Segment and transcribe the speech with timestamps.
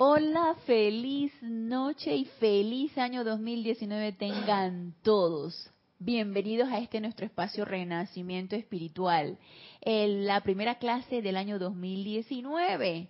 [0.00, 5.72] Hola, feliz noche y feliz año 2019 tengan todos.
[5.98, 9.38] Bienvenidos a este nuestro espacio Renacimiento Espiritual,
[9.80, 13.08] en la primera clase del año 2019.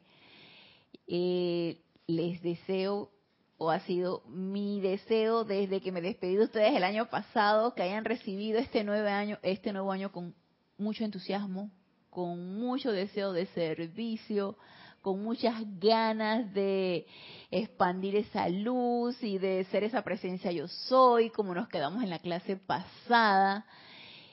[1.08, 3.10] Eh, les deseo,
[3.58, 7.82] o ha sido mi deseo desde que me despedí de ustedes el año pasado, que
[7.82, 10.34] hayan recibido este nuevo año, este nuevo año con
[10.78, 11.70] mucho entusiasmo,
[12.08, 14.56] con mucho deseo de servicio,
[15.02, 17.06] con muchas ganas de
[17.50, 22.18] expandir esa luz y de ser esa presencia yo soy, como nos quedamos en la
[22.18, 23.66] clase pasada.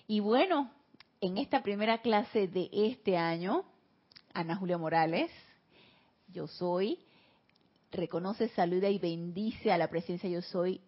[0.07, 0.71] Y bueno,
[1.21, 3.63] en esta primera clase de este año,
[4.33, 5.31] Ana Julia Morales,
[6.27, 6.99] yo soy,
[7.91, 10.81] reconoce, saluda y bendice a la presencia yo soy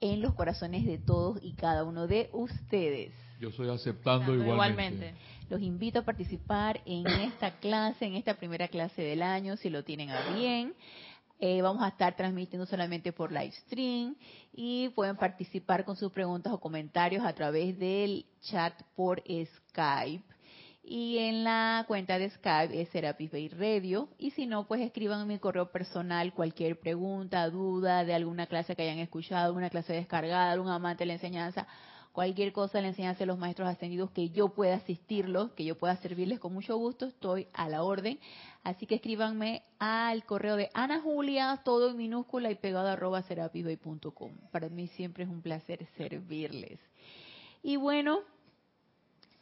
[0.00, 3.12] en los corazones de todos y cada uno de ustedes.
[3.40, 5.14] Yo soy aceptando igualmente.
[5.48, 9.84] Los invito a participar en esta clase, en esta primera clase del año, si lo
[9.84, 10.74] tienen a bien.
[11.38, 14.16] Eh, vamos a estar transmitiendo solamente por live stream
[14.54, 20.24] y pueden participar con sus preguntas o comentarios a través del chat por Skype.
[20.82, 24.08] Y en la cuenta de Skype es Serapis Bay Radio.
[24.18, 28.76] Y si no, pues escriban en mi correo personal cualquier pregunta, duda de alguna clase
[28.76, 31.66] que hayan escuchado, alguna clase descargada, algún amante de la enseñanza
[32.14, 35.96] cualquier cosa le enseñanza de los maestros ascendidos que yo pueda asistirlos, que yo pueda
[35.96, 38.20] servirles con mucho gusto, estoy a la orden.
[38.62, 44.30] Así que escríbanme al correo de Ana Julia, todo en minúscula y pegado arroba serapisbay.com.
[44.52, 46.78] Para mí siempre es un placer servirles.
[47.64, 48.20] Y bueno,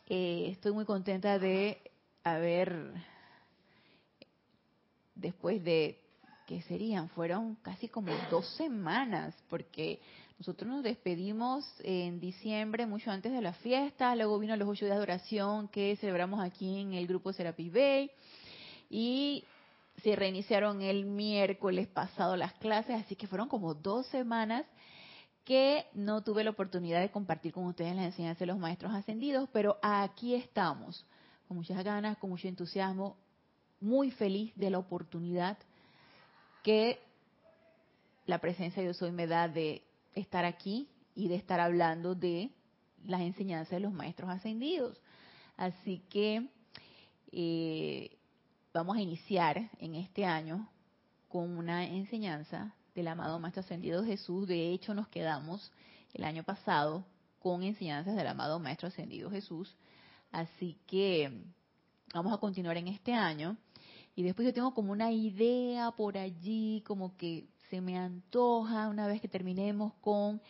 [0.09, 1.77] eh, estoy muy contenta de
[2.25, 2.95] haber,
[5.15, 6.01] después de,
[6.47, 7.11] ¿qué serían?
[7.11, 10.01] Fueron casi como dos semanas, porque
[10.43, 14.97] nosotros nos despedimos en diciembre, mucho antes de la fiesta, luego vino los ocho días
[14.97, 18.11] de oración que celebramos aquí en el grupo Serapis Bay
[18.91, 19.45] y
[20.03, 24.67] se reiniciaron el miércoles pasado las clases, así que fueron como dos semanas
[25.45, 29.49] que no tuve la oportunidad de compartir con ustedes la enseñanza de los maestros ascendidos,
[29.53, 31.07] pero aquí estamos,
[31.47, 33.17] con muchas ganas, con mucho entusiasmo,
[33.81, 35.57] muy feliz de la oportunidad
[36.65, 36.99] que
[38.27, 42.51] la presencia de Dios hoy me da de estar aquí y de estar hablando de
[43.05, 45.01] las enseñanzas de los maestros ascendidos.
[45.57, 46.49] Así que
[47.31, 48.17] eh,
[48.73, 50.69] vamos a iniciar en este año
[51.29, 54.47] con una enseñanza del amado Maestro Ascendido Jesús.
[54.47, 55.73] De hecho, nos quedamos
[56.13, 57.05] el año pasado
[57.39, 59.75] con enseñanzas del amado Maestro Ascendido Jesús.
[60.31, 61.43] Así que
[62.15, 63.57] vamos a continuar en este año.
[64.15, 69.07] Y después yo tengo como una idea por allí, como que se me antoja una
[69.07, 70.43] vez que terminemos con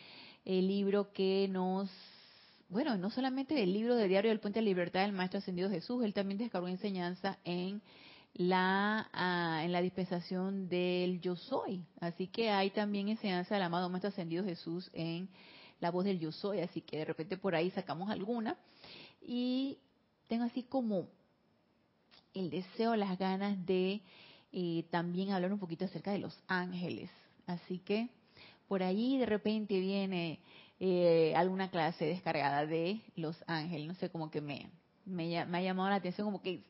[0.43, 1.89] el libro que nos
[2.67, 6.03] bueno, no solamente del libro de Diario del Puente de Libertad del Maestro Ascendido Jesús,
[6.03, 7.81] él también descargó enseñanza en
[8.33, 11.85] la ah, en la dispensación del Yo Soy.
[12.01, 15.29] Así que hay también enseñanza del amado Maestro Ascendido Jesús en
[15.79, 18.57] la voz del Yo Soy, así que de repente por ahí sacamos alguna.
[19.21, 19.77] Y
[20.27, 21.07] tengo así como
[22.33, 24.01] el deseo, las ganas de
[24.55, 27.09] y también hablar un poquito acerca de los ángeles.
[27.47, 28.09] Así que
[28.67, 30.39] por ahí de repente viene
[30.79, 33.87] eh, alguna clase descargada de los ángeles.
[33.87, 34.69] No sé, como que me,
[35.05, 36.63] me, ha llamado la atención, como que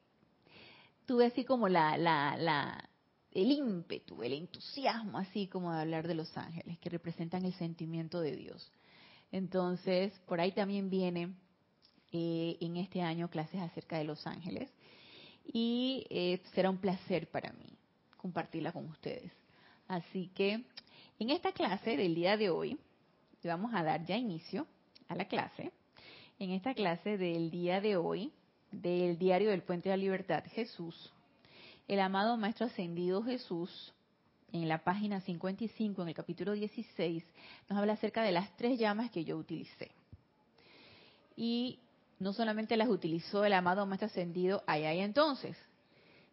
[1.05, 2.89] tuve así como la, la, la,
[3.33, 8.21] el ímpetu, el entusiasmo, así como de hablar de los ángeles, que representan el sentimiento
[8.21, 8.71] de Dios.
[9.29, 11.33] Entonces, por ahí también viene
[12.13, 14.69] eh, en este año clases acerca de los ángeles
[15.43, 17.72] y eh, será un placer para mí
[18.23, 19.33] compartirla con ustedes.
[19.89, 20.63] Así que
[21.19, 22.79] en esta clase del día de hoy,
[23.43, 24.65] vamos a dar ya inicio
[25.09, 25.73] a la clase.
[26.39, 28.31] En esta clase del día de hoy,
[28.71, 31.11] del diario del Puente de la Libertad, Jesús,
[31.89, 33.93] el amado Maestro Ascendido Jesús,
[34.53, 37.25] en la página 55, en el capítulo 16,
[37.67, 39.91] nos habla acerca de las tres llamas que yo utilicé.
[41.35, 41.79] Y
[42.19, 45.57] no solamente las utilizó el amado Maestro Ascendido allá entonces,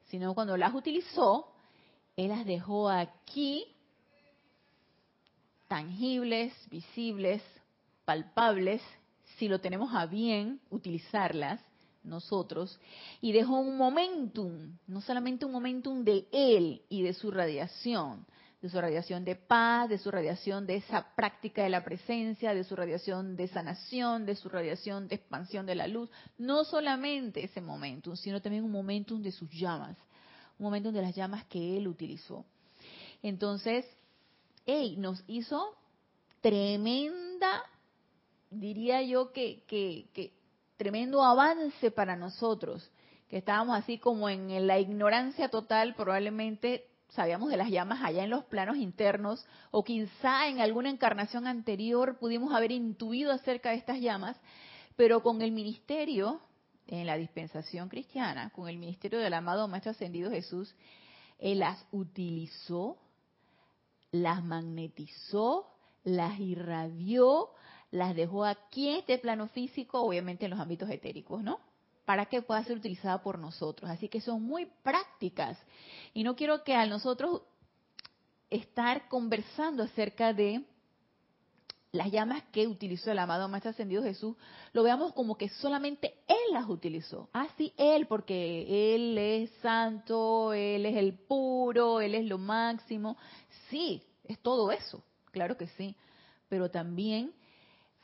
[0.06, 1.50] sino cuando las utilizó,
[2.16, 3.64] Él las dejó aquí,
[5.68, 7.42] tangibles, visibles,
[8.04, 8.82] palpables,
[9.38, 11.60] si lo tenemos a bien utilizarlas
[12.02, 12.78] nosotros,
[13.20, 18.26] y dejó un momentum, no solamente un momentum de Él y de su radiación,
[18.60, 22.64] de su radiación de paz, de su radiación de esa práctica de la presencia, de
[22.64, 26.10] su radiación de sanación, de su radiación de expansión de la luz.
[26.36, 29.96] No solamente ese momentum, sino también un momentum de sus llamas,
[30.60, 32.44] un momentum de las llamas que él utilizó.
[33.22, 33.86] Entonces,
[34.66, 35.74] él nos hizo
[36.42, 37.62] tremenda,
[38.50, 40.32] diría yo que, que, que
[40.76, 42.90] tremendo avance para nosotros,
[43.28, 48.30] que estábamos así como en la ignorancia total, probablemente sabíamos de las llamas allá en
[48.30, 53.98] los planos internos, o quizá en alguna encarnación anterior pudimos haber intuido acerca de estas
[53.98, 54.38] llamas,
[54.94, 56.42] pero con el ministerio,
[56.90, 60.74] en la dispensación cristiana, con el ministerio del amado Maestro Ascendido Jesús,
[61.38, 62.98] Él las utilizó,
[64.10, 65.72] las magnetizó,
[66.02, 67.50] las irradió,
[67.92, 71.60] las dejó aquí en este plano físico, obviamente en los ámbitos etéricos, ¿no?
[72.04, 73.88] Para que pueda ser utilizada por nosotros.
[73.88, 75.56] Así que son muy prácticas.
[76.12, 77.42] Y no quiero que a nosotros
[78.50, 80.64] estar conversando acerca de
[81.92, 84.36] las llamas que utilizó el amado Maestro Ascendido Jesús,
[84.72, 87.28] lo veamos como que solamente Él las utilizó.
[87.32, 93.16] Ah, sí, Él, porque Él es santo, Él es el puro, Él es lo máximo.
[93.68, 95.02] Sí, es todo eso,
[95.32, 95.96] claro que sí.
[96.48, 97.32] Pero también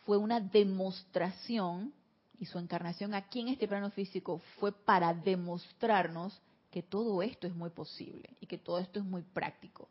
[0.05, 1.93] fue una demostración,
[2.39, 6.41] y su encarnación aquí en este plano físico fue para demostrarnos
[6.71, 9.89] que todo esto es muy posible y que todo esto es muy práctico.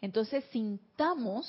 [0.00, 1.48] Entonces sintamos,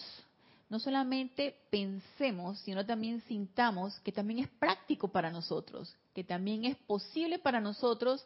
[0.69, 6.75] no solamente pensemos, sino también sintamos que también es práctico para nosotros, que también es
[6.75, 8.25] posible para nosotros,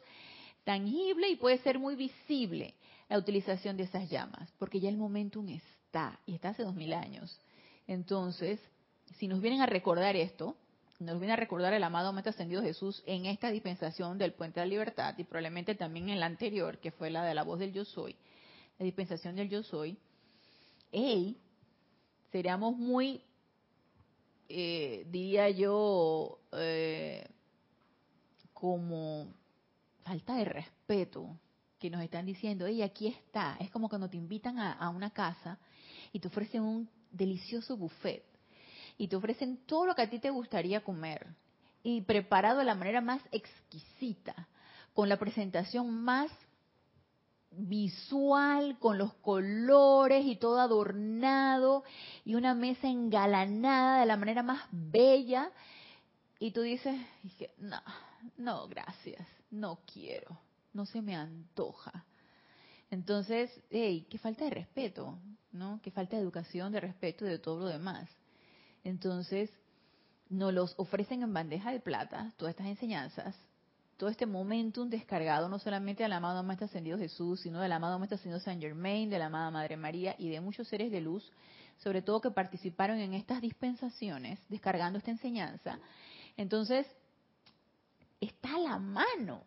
[0.64, 2.74] tangible y puede ser muy visible
[3.08, 6.92] la utilización de esas llamas, porque ya el momentum está, y está hace dos mil
[6.94, 7.38] años.
[7.86, 8.60] Entonces,
[9.18, 10.56] si nos vienen a recordar esto,
[11.00, 14.66] nos viene a recordar el amado Maestro Ascendido Jesús en esta dispensación del Puente de
[14.66, 17.72] la Libertad y probablemente también en la anterior, que fue la de la voz del
[17.72, 18.14] Yo Soy,
[18.78, 19.98] la dispensación del Yo Soy,
[20.92, 21.36] hey,
[22.32, 23.22] seríamos muy,
[24.48, 27.26] eh, diría yo, eh,
[28.52, 29.28] como
[30.04, 31.38] falta de respeto
[31.78, 33.56] que nos están diciendo, hey, aquí está.
[33.60, 35.58] Es como cuando te invitan a, a una casa
[36.12, 38.24] y te ofrecen un delicioso buffet
[38.98, 41.26] y te ofrecen todo lo que a ti te gustaría comer
[41.82, 44.48] y preparado de la manera más exquisita,
[44.92, 46.30] con la presentación más
[47.52, 51.84] visual, con los colores y todo adornado
[52.24, 55.50] y una mesa engalanada de la manera más bella.
[56.38, 56.98] Y tú dices,
[57.58, 57.80] no,
[58.36, 60.38] no, gracias, no quiero,
[60.72, 62.04] no se me antoja.
[62.90, 65.18] Entonces, hey, qué falta de respeto,
[65.52, 65.80] ¿no?
[65.82, 68.08] Qué falta de educación, de respeto y de todo lo demás.
[68.82, 69.50] Entonces,
[70.28, 73.36] nos los ofrecen en bandeja de plata, todas estas enseñanzas,
[74.00, 78.16] todo este momentum descargado no solamente del amado Maestro Ascendido Jesús, sino del amado Maestro
[78.16, 81.30] Ascendido San Germain, de la amada Madre María y de muchos seres de luz,
[81.76, 85.78] sobre todo que participaron en estas dispensaciones, descargando esta enseñanza.
[86.38, 86.86] Entonces,
[88.18, 89.44] está a la mano.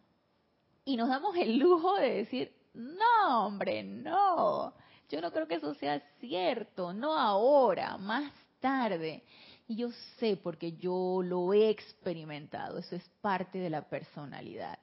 [0.85, 4.75] Y nos damos el lujo de decir, no, hombre, no.
[5.09, 9.23] Yo no creo que eso sea cierto, no ahora, más tarde.
[9.67, 9.89] Y yo
[10.19, 14.77] sé porque yo lo he experimentado, eso es parte de la personalidad.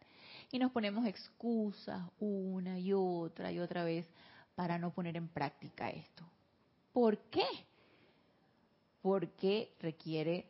[0.50, 4.06] Y nos ponemos excusas una y otra y otra vez
[4.54, 6.24] para no poner en práctica esto.
[6.92, 7.46] ¿Por qué?
[9.02, 10.46] Porque requiere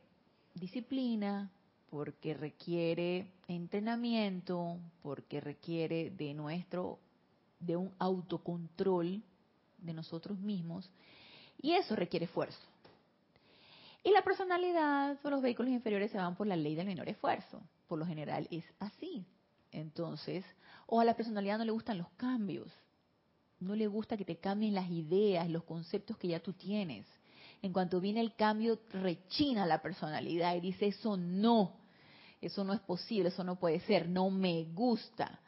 [0.54, 1.50] disciplina,
[1.90, 6.98] porque requiere entrenamiento, porque requiere de nuestro,
[7.58, 9.22] de un autocontrol
[9.78, 10.88] de nosotros mismos,
[11.60, 12.69] y eso requiere esfuerzo.
[14.02, 17.62] Y la personalidad o los vehículos inferiores se van por la ley del menor esfuerzo.
[17.86, 19.26] Por lo general es así.
[19.72, 20.44] Entonces,
[20.86, 22.72] o a la personalidad no le gustan los cambios.
[23.58, 27.06] No le gusta que te cambien las ideas, los conceptos que ya tú tienes.
[27.60, 31.72] En cuanto viene el cambio, rechina la personalidad y dice, eso no,
[32.40, 35.40] eso no es posible, eso no puede ser, no me gusta.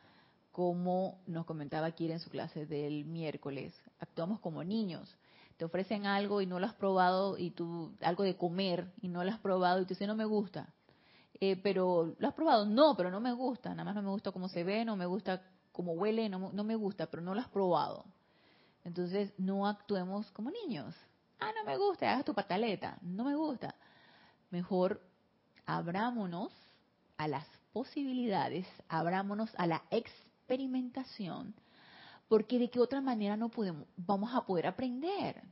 [0.50, 5.08] Como nos comentaba Kira en su clase del miércoles, actuamos como niños
[5.56, 9.24] te ofrecen algo y no lo has probado y tú algo de comer y no
[9.24, 10.72] lo has probado y tú dices no me gusta
[11.40, 14.32] eh, pero lo has probado no pero no me gusta nada más no me gusta
[14.32, 15.42] cómo se ve no me gusta
[15.72, 18.04] cómo huele no, no me gusta pero no lo has probado.
[18.84, 20.94] Entonces no actuemos como niños.
[21.38, 23.74] Ah no me gusta hagas tu pataleta no me gusta
[24.50, 25.00] mejor
[25.66, 26.52] abrámonos
[27.16, 31.54] a las posibilidades abrámonos a la experimentación
[32.32, 35.42] porque de qué otra manera no podemos, vamos a poder aprender.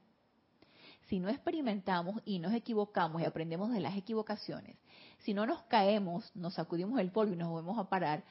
[1.11, 4.79] Si no experimentamos y nos equivocamos y aprendemos de las equivocaciones,
[5.19, 8.25] si no nos caemos, nos sacudimos el polvo y nos volvemos a parar,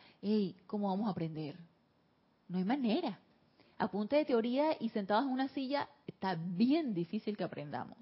[0.65, 1.59] ¿cómo vamos a aprender?
[2.47, 3.19] No hay manera.
[3.77, 7.99] A punta de teoría y sentados en una silla, está bien difícil que aprendamos.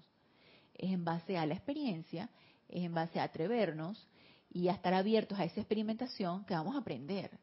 [0.75, 2.29] Es en base a la experiencia,
[2.69, 4.07] es en base a atrevernos
[4.49, 7.37] y a estar abiertos a esa experimentación que vamos a aprender,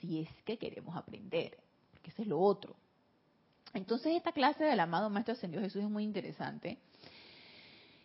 [0.00, 1.65] si es que queremos aprender
[2.06, 2.76] que ese es lo otro.
[3.74, 6.78] Entonces esta clase del amado Maestro Ascendido Jesús es muy interesante.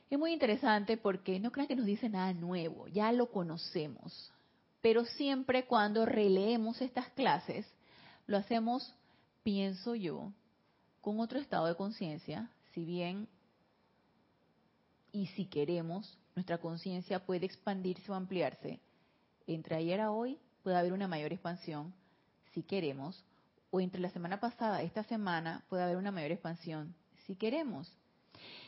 [0.10, 4.32] Es muy interesante porque no crean que nos dice nada nuevo, ya lo conocemos.
[4.82, 7.68] Pero siempre cuando releemos estas clases,
[8.26, 8.92] lo hacemos,
[9.44, 10.34] pienso yo,
[11.00, 13.28] con otro estado de conciencia, si bien
[15.12, 18.80] y si queremos, nuestra conciencia puede expandirse o ampliarse.
[19.46, 21.94] Entre ayer a hoy puede haber una mayor expansión,
[22.52, 23.24] si queremos,
[23.72, 26.94] o entre la semana pasada, esta semana, puede haber una mayor expansión,
[27.26, 27.92] si queremos.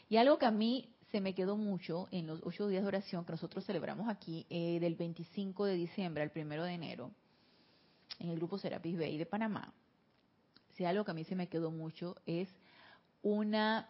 [0.10, 3.26] Y algo que a mí se me quedó mucho en los ocho días de oración
[3.26, 7.12] que nosotros celebramos aquí, eh, del 25 de diciembre al 1 de enero,
[8.20, 9.74] en el grupo Serapis Bay de Panamá.
[10.76, 12.50] Si algo que a mí se me quedó mucho es
[13.22, 13.90] una,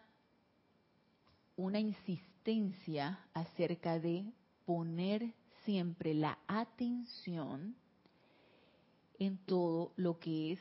[1.56, 4.26] una insistencia acerca de
[4.66, 7.76] poner siempre la atención
[9.20, 10.60] en todo lo que es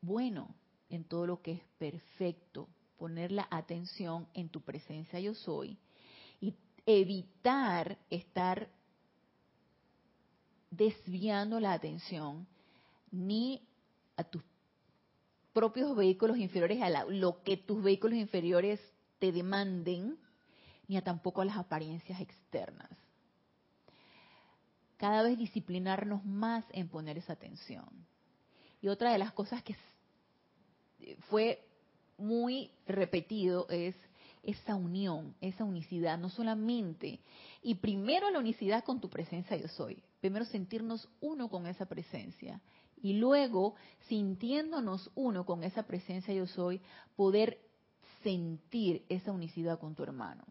[0.00, 0.54] bueno,
[0.88, 5.78] en todo lo que es perfecto, poner la atención en tu presencia yo soy
[6.40, 6.54] y
[6.86, 8.68] evitar estar
[10.70, 12.46] desviando la atención
[13.10, 13.66] ni
[14.16, 14.42] a tus
[15.52, 18.80] propios vehículos inferiores, a lo que tus vehículos inferiores
[19.18, 20.18] te demanden,
[20.86, 22.90] ni a tampoco a las apariencias externas.
[24.96, 27.88] Cada vez disciplinarnos más en poner esa atención.
[28.80, 29.76] Y otra de las cosas que
[31.28, 31.62] fue
[32.18, 33.94] muy repetido es
[34.42, 37.20] esa unión, esa unicidad, no solamente,
[37.62, 42.60] y primero la unicidad con tu presencia yo soy, primero sentirnos uno con esa presencia,
[43.02, 43.74] y luego,
[44.08, 46.80] sintiéndonos uno con esa presencia yo soy,
[47.16, 47.58] poder
[48.22, 50.44] sentir esa unicidad con tu hermano.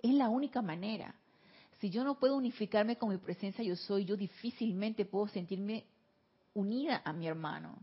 [0.00, 1.14] Es la única manera.
[1.80, 5.84] Si yo no puedo unificarme con mi presencia yo soy, yo difícilmente puedo sentirme
[6.54, 7.78] unida a mi hermano.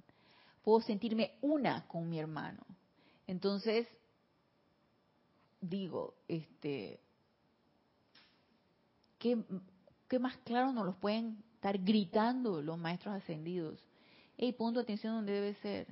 [0.64, 2.66] Puedo sentirme una con mi hermano.
[3.28, 3.88] Entonces,
[5.62, 7.00] digo, este,
[9.18, 9.38] ¿qué,
[10.20, 13.84] más claro nos los pueden estar gritando los maestros ascendidos?
[14.38, 15.88] Hey, pon tu atención donde debe ser.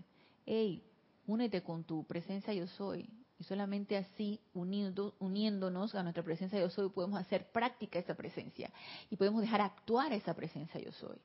[0.46, 0.84] Hey,
[1.26, 3.10] únete con tu presencia yo soy.
[3.40, 8.72] Y solamente así, uniéndonos a nuestra presencia yo soy, podemos hacer práctica esa presencia.
[9.12, 11.18] Y podemos dejar actuar esa presencia yo soy.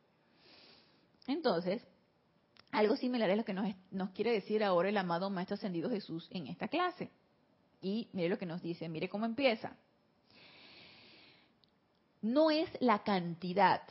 [1.27, 1.83] Entonces,
[2.71, 6.29] algo similar es lo que nos, nos quiere decir ahora el amado Maestro Ascendido Jesús
[6.31, 7.11] en esta clase.
[7.81, 9.77] Y mire lo que nos dice, mire cómo empieza.
[12.23, 13.83] No es la cantidad,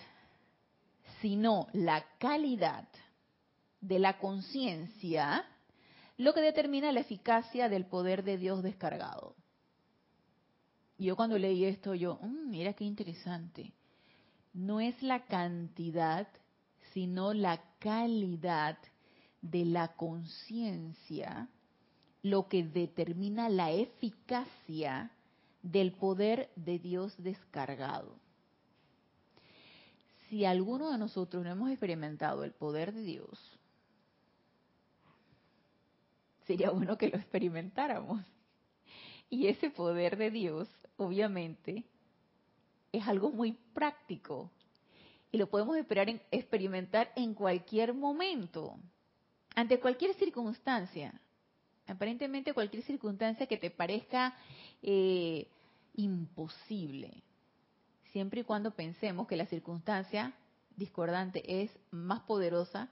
[1.22, 2.88] sino la calidad
[3.82, 5.46] de la conciencia
[6.18, 9.36] lo que determina la eficacia del poder de Dios descargado.
[10.98, 13.74] Y yo cuando leí esto, yo, mm, mira qué interesante.
[14.54, 16.28] No es la cantidad,
[16.94, 18.78] sino la calidad
[19.42, 21.50] de la conciencia
[22.24, 25.12] lo que determina la eficacia
[25.64, 28.16] del poder de Dios descargado.
[30.30, 33.60] Si alguno de nosotros no hemos experimentado el poder de Dios,
[36.46, 38.24] sería bueno que lo experimentáramos.
[39.30, 41.86] Y ese poder de Dios, obviamente,
[42.92, 44.52] es algo muy práctico.
[45.32, 48.78] Y lo podemos esperar en, experimentar en cualquier momento,
[49.56, 51.14] ante cualquier circunstancia.
[51.88, 54.36] Aparentemente cualquier circunstancia que te parezca
[54.82, 55.48] eh,
[55.96, 57.24] imposible.
[58.12, 60.34] Siempre y cuando pensemos que la circunstancia
[60.76, 62.90] discordante es más poderosa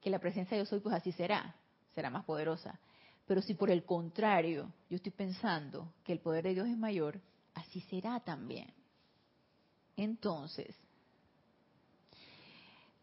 [0.00, 1.54] que la presencia de yo soy, pues así será
[1.96, 2.78] será más poderosa.
[3.26, 7.20] Pero si por el contrario yo estoy pensando que el poder de Dios es mayor,
[7.54, 8.72] así será también.
[9.96, 10.76] Entonces,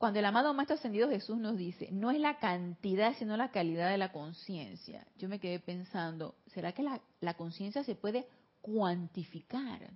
[0.03, 3.89] cuando el amado Maestro Ascendido Jesús nos dice, no es la cantidad, sino la calidad
[3.89, 8.27] de la conciencia, yo me quedé pensando, ¿será que la, la conciencia se puede
[8.59, 9.89] cuantificar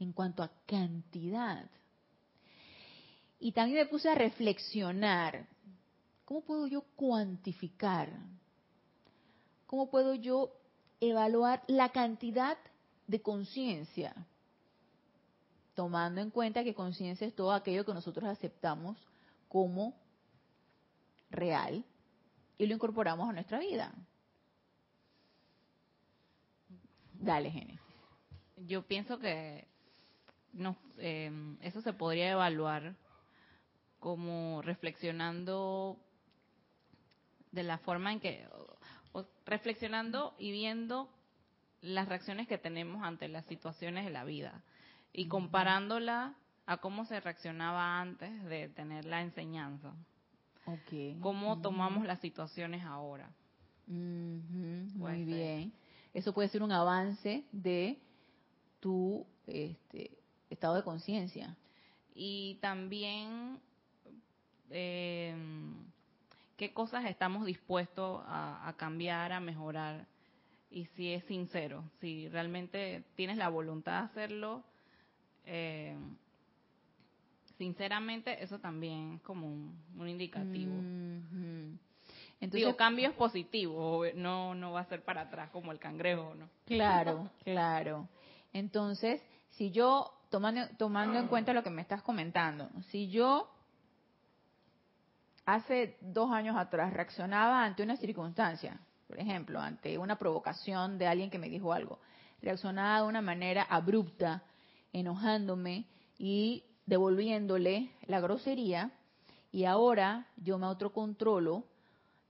[0.00, 1.70] en cuanto a cantidad?
[3.38, 5.46] Y también me puse a reflexionar,
[6.24, 8.10] ¿Cómo puedo yo cuantificar?
[9.68, 10.50] ¿Cómo puedo yo
[10.98, 12.58] evaluar la cantidad
[13.06, 14.26] de conciencia?
[15.76, 18.96] Tomando en cuenta que conciencia es todo aquello que nosotros aceptamos
[19.46, 19.94] como
[21.28, 21.84] real
[22.56, 23.92] y lo incorporamos a nuestra vida.
[27.12, 27.78] Dale, Génesis.
[28.66, 29.68] Yo pienso que
[30.54, 31.30] no, eh,
[31.60, 32.96] eso se podría evaluar
[34.00, 35.98] como reflexionando
[37.52, 38.48] de la forma en que,
[39.44, 41.10] reflexionando y viendo
[41.82, 44.64] las reacciones que tenemos ante las situaciones de la vida
[45.16, 46.34] y comparándola
[46.66, 49.94] a cómo se reaccionaba antes de tener la enseñanza.
[50.66, 51.16] Okay.
[51.20, 53.30] Cómo tomamos las situaciones ahora.
[53.86, 55.72] Muy bien.
[56.12, 57.98] Eso puede ser un avance de
[58.80, 60.10] tu este,
[60.50, 61.56] estado de conciencia.
[62.14, 63.58] Y también
[64.70, 65.34] eh,
[66.58, 70.06] qué cosas estamos dispuestos a, cambiar, a mejorar,
[70.70, 74.64] y si es sincero, si realmente tienes la voluntad de hacerlo,
[75.46, 75.96] eh,
[77.56, 80.74] sinceramente eso también es como un, indicativo.
[82.38, 86.34] Entonces, Digo, cambio es positivo, no, no va a ser para atrás como el cangrejo,
[86.34, 86.50] ¿no?
[86.66, 88.08] Claro, claro.
[88.52, 93.50] Entonces, si yo, tomando, tomando en cuenta lo que me estás comentando, si yo
[95.46, 101.30] hace dos años atrás reaccionaba ante una circunstancia, por ejemplo, ante una provocación de alguien
[101.30, 102.00] que me dijo algo,
[102.42, 104.42] reaccionaba de una manera abrupta,
[104.98, 105.86] enojándome
[106.18, 108.92] y devolviéndole la grosería,
[109.52, 111.64] y ahora yo me autocontrolo,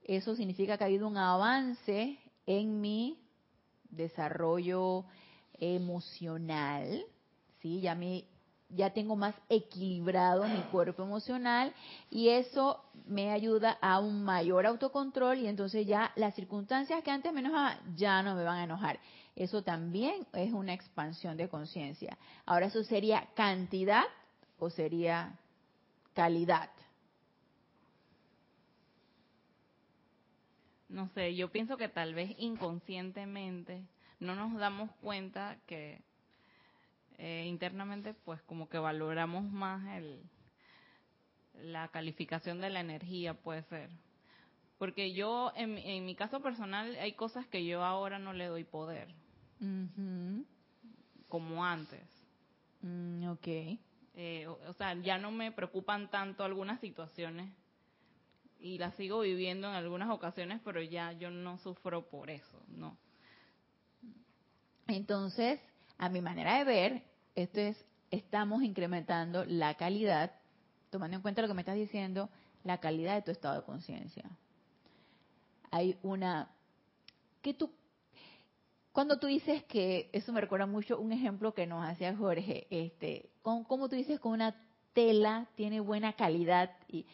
[0.03, 3.19] eso significa que ha habido un avance en mi
[3.89, 5.05] desarrollo
[5.59, 7.03] emocional,
[7.61, 7.81] ¿sí?
[7.81, 8.25] Ya mi
[8.69, 11.73] ya tengo más equilibrado mi cuerpo emocional
[12.09, 17.31] y eso me ayuda a un mayor autocontrol y entonces ya las circunstancias que antes
[17.33, 18.99] me enojaban ya no me van a enojar.
[19.35, 22.17] Eso también es una expansión de conciencia.
[22.45, 24.03] Ahora eso sería cantidad
[24.59, 25.37] o sería
[26.13, 26.69] calidad.
[30.89, 33.83] No sé, yo pienso que tal vez inconscientemente
[34.19, 36.01] no nos damos cuenta que
[37.17, 40.21] eh, internamente pues como que valoramos más el
[41.63, 43.89] la calificación de la energía puede ser.
[44.77, 48.63] Porque yo en, en mi caso personal hay cosas que yo ahora no le doy
[48.63, 49.13] poder.
[51.27, 52.07] Como antes.
[52.81, 53.47] Mm, ok.
[54.19, 57.51] Eh, o, sea ya no me preocupan tanto algunas situaciones.
[58.59, 62.97] Y las sigo viviendo en algunas ocasiones pero ya yo no sufro por eso no
[64.87, 65.59] entonces
[65.97, 67.03] a mi manera de ver,
[67.35, 70.31] esto es, estamos incrementando la calidad,
[70.89, 72.29] tomando en cuenta lo que me estás diciendo,
[72.63, 74.25] la calidad de tu estado de conciencia.
[75.71, 76.49] Hay una,
[77.41, 77.71] que tú,
[78.91, 83.29] cuando tú dices que, eso me recuerda mucho un ejemplo que nos hacía Jorge, este,
[83.41, 84.55] ¿cómo, tú dices que una
[84.93, 86.71] tela tiene buena calidad?
[86.87, 87.05] Y,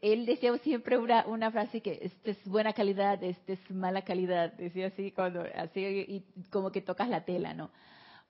[0.00, 4.54] él decía siempre una, una frase que esta es buena calidad, esta es mala calidad,
[4.54, 7.70] decía así cuando así y como que tocas la tela, ¿no?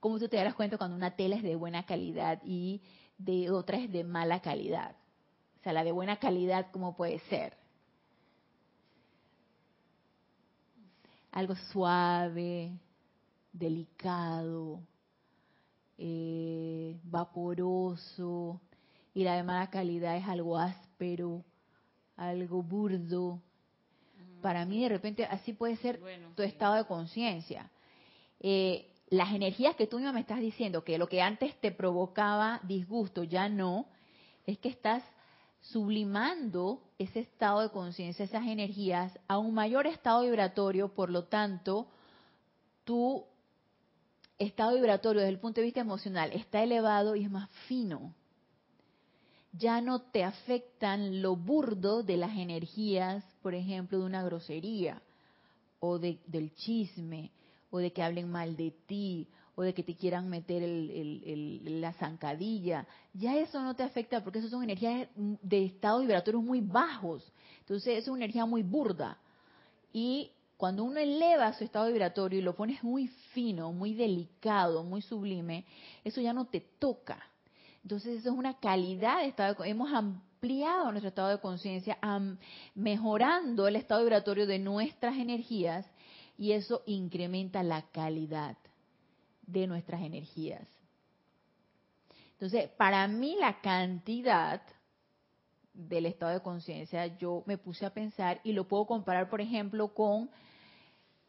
[0.00, 2.80] ¿Cómo tú te das cuenta cuando una tela es de buena calidad y
[3.18, 4.94] de otra es de mala calidad?
[5.58, 7.56] O sea, la de buena calidad, ¿cómo puede ser?
[11.32, 12.72] Algo suave,
[13.52, 14.80] delicado,
[15.98, 18.60] eh, vaporoso,
[19.14, 21.44] y la de mala calidad es algo áspero,
[22.16, 23.42] algo burdo.
[24.40, 26.00] Para mí, de repente, así puede ser
[26.36, 27.68] tu estado de conciencia.
[28.38, 33.24] Eh, las energías que tú me estás diciendo, que lo que antes te provocaba disgusto
[33.24, 33.86] ya no,
[34.46, 35.02] es que estás
[35.60, 41.88] sublimando ese estado de conciencia, esas energías, a un mayor estado vibratorio, por lo tanto,
[42.84, 43.24] tu
[44.38, 48.14] estado vibratorio desde el punto de vista emocional está elevado y es más fino.
[49.52, 55.02] Ya no te afectan lo burdo de las energías, por ejemplo, de una grosería
[55.80, 57.32] o de, del chisme
[57.70, 59.28] o de que hablen mal de ti,
[59.58, 60.62] o de que te quieran meter
[61.64, 62.86] la zancadilla.
[63.12, 67.32] Ya eso no te afecta porque eso son energías de estado vibratorio muy bajos.
[67.60, 69.18] Entonces, es una energía muy burda.
[69.92, 75.02] Y cuando uno eleva su estado vibratorio y lo pones muy fino, muy delicado, muy
[75.02, 75.64] sublime,
[76.04, 77.18] eso ya no te toca.
[77.82, 81.98] Entonces, eso es una calidad de estado Hemos ampliado nuestro estado de conciencia,
[82.76, 85.84] mejorando el estado vibratorio de nuestras energías
[86.38, 88.56] y eso incrementa la calidad
[89.42, 90.66] de nuestras energías.
[92.32, 94.62] Entonces, para mí la cantidad
[95.74, 99.92] del estado de conciencia, yo me puse a pensar y lo puedo comparar, por ejemplo,
[99.92, 100.30] con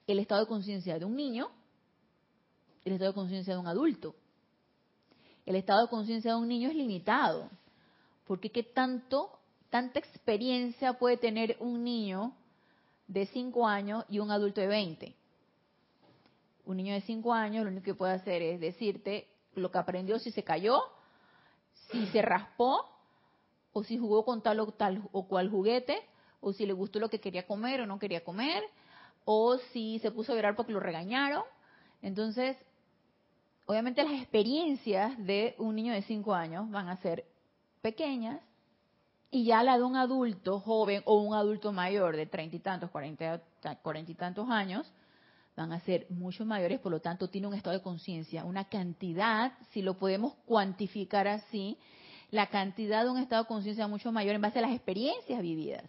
[0.06, 1.50] el estado de conciencia de un niño,
[2.86, 4.16] el estado de conciencia de un adulto.
[5.46, 7.50] El estado de conciencia de un niño es limitado,
[8.26, 9.40] porque qué tanto,
[9.72, 12.36] tanta experiencia puede tener un niño
[13.10, 15.16] de 5 años y un adulto de 20.
[16.66, 20.20] Un niño de 5 años lo único que puede hacer es decirte lo que aprendió
[20.20, 20.80] si se cayó,
[21.92, 22.86] si se raspó,
[23.74, 26.00] o si jugó con tal o tal o cual juguete,
[26.40, 28.64] o si le gustó lo que quería comer o no quería comer,
[29.26, 31.44] o si se puso a llorar porque lo regañaron.
[32.04, 32.58] Entonces,
[33.66, 37.26] obviamente las experiencias de un niño de 5 años van a ser
[37.82, 38.40] pequeñas
[39.32, 42.90] y ya la de un adulto joven o un adulto mayor de treinta y tantos,
[42.90, 43.42] cuarenta,
[44.08, 44.92] y tantos años,
[45.56, 49.54] van a ser mucho mayores, por lo tanto tiene un estado de conciencia, una cantidad,
[49.72, 51.78] si lo podemos cuantificar así,
[52.32, 55.84] la cantidad de un estado de conciencia mucho mayor en base a las experiencias vividas.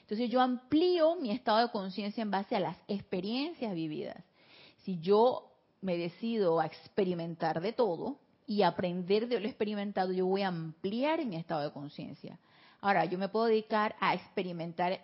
[0.00, 4.22] Entonces yo amplío mi estado de conciencia en base a las experiencias vividas.
[4.78, 10.42] Si yo me decido a experimentar de todo y aprender de lo experimentado, yo voy
[10.42, 12.38] a ampliar mi estado de conciencia.
[12.84, 15.00] Ahora, yo me puedo dedicar a experimentar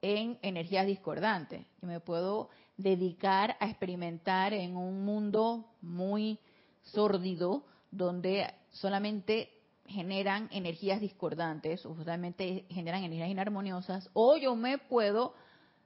[0.00, 1.66] en energías discordantes.
[1.80, 6.38] Yo me puedo dedicar a experimentar en un mundo muy
[6.82, 9.50] sórdido donde solamente
[9.86, 15.34] generan energías discordantes o solamente generan energías inarmoniosas o yo me puedo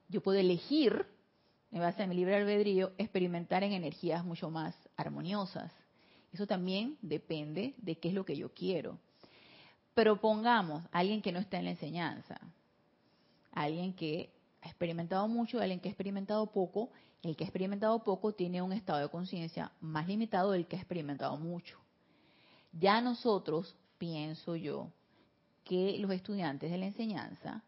[0.09, 1.07] yo puedo elegir
[1.71, 5.73] en base a mi libre albedrío experimentar en energías mucho más armoniosas.
[6.31, 8.99] Eso también depende de qué es lo que yo quiero.
[9.97, 12.39] Pero pongamos a alguien que no está en la enseñanza,
[13.51, 14.31] alguien que
[14.61, 16.91] ha experimentado mucho, alguien que ha experimentado poco.
[17.23, 20.79] El que ha experimentado poco tiene un estado de conciencia más limitado del que ha
[20.79, 21.79] experimentado mucho.
[22.73, 24.91] Ya nosotros, pienso yo,
[25.63, 27.63] que los estudiantes de la enseñanza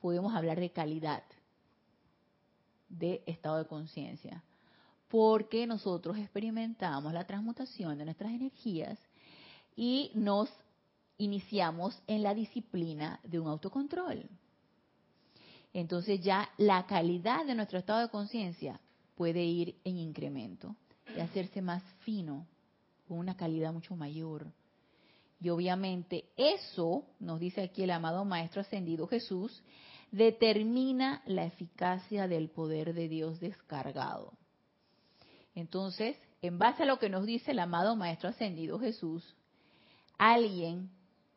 [0.00, 1.24] podemos hablar de calidad
[2.88, 4.44] de estado de conciencia,
[5.08, 8.96] porque nosotros experimentamos la transmutación de nuestras energías
[9.74, 10.48] y nos
[11.18, 14.28] iniciamos en la disciplina de un autocontrol
[15.74, 18.80] entonces ya la calidad de nuestro estado de conciencia
[19.16, 20.76] puede ir en incremento
[21.14, 22.46] y hacerse más fino,
[23.08, 24.46] con una calidad mucho mayor.
[25.40, 29.62] Y obviamente eso, nos dice aquí el amado Maestro Ascendido Jesús,
[30.12, 34.32] determina la eficacia del poder de Dios descargado.
[35.56, 39.34] Entonces, en base a lo que nos dice el amado Maestro Ascendido Jesús,
[40.18, 40.90] alguien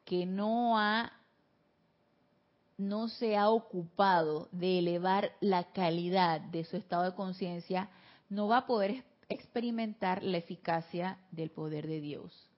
[0.07, 1.11] que no ha
[2.77, 7.89] no se ha ocupado de elevar la calidad de su estado de conciencia,
[8.29, 12.49] no va a poder experimentar la eficacia del poder de Dios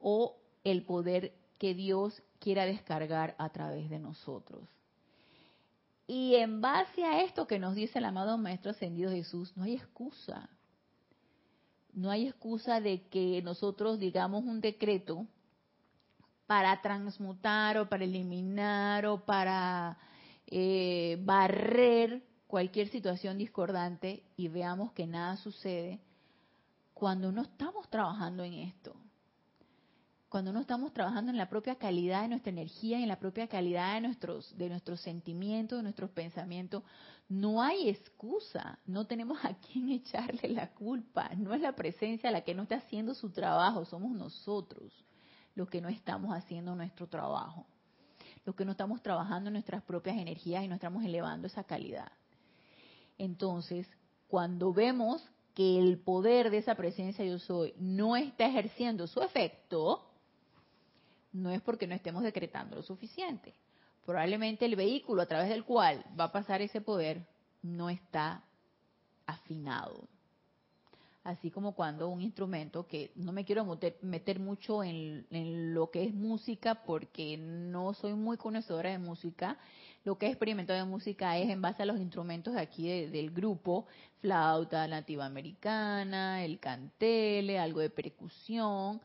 [0.00, 4.68] o el poder que Dios quiera descargar a través de nosotros.
[6.06, 9.74] Y en base a esto que nos dice el amado Maestro Ascendido Jesús, no hay
[9.74, 10.48] excusa.
[11.92, 15.26] No hay excusa de que nosotros digamos un decreto
[16.48, 19.98] para transmutar o para eliminar o para
[20.46, 26.00] eh, barrer cualquier situación discordante y veamos que nada sucede
[26.94, 28.96] cuando no estamos trabajando en esto.
[30.30, 33.96] Cuando no estamos trabajando en la propia calidad de nuestra energía, en la propia calidad
[33.96, 36.82] de nuestros, de nuestros sentimientos, de nuestros pensamientos,
[37.28, 42.40] no hay excusa, no tenemos a quién echarle la culpa, no es la presencia la
[42.40, 45.04] que no está haciendo su trabajo, somos nosotros
[45.58, 47.66] los que no estamos haciendo nuestro trabajo,
[48.44, 52.12] los que no estamos trabajando nuestras propias energías y no estamos elevando esa calidad.
[53.18, 53.88] Entonces,
[54.28, 55.20] cuando vemos
[55.54, 60.08] que el poder de esa presencia yo soy no está ejerciendo su efecto,
[61.32, 63.52] no es porque no estemos decretando lo suficiente.
[64.06, 67.26] Probablemente el vehículo a través del cual va a pasar ese poder
[67.62, 68.44] no está
[69.26, 70.06] afinado
[71.28, 73.66] así como cuando un instrumento, que no me quiero
[74.00, 75.26] meter, mucho en,
[75.74, 79.58] lo que es música porque no soy muy conocedora de música,
[80.04, 83.30] lo que he experimentado de música es en base a los instrumentos de aquí del
[83.30, 83.86] grupo,
[84.22, 89.02] flauta nativa americana, el cantele, algo de percusión,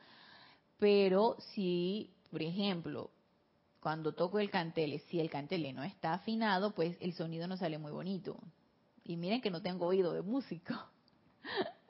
[0.79, 3.11] pero si, por ejemplo,
[3.81, 7.77] cuando toco el cantele, si el cantele no está afinado, pues el sonido no sale
[7.77, 8.39] muy bonito.
[9.03, 10.73] Y miren que no tengo oído de músico.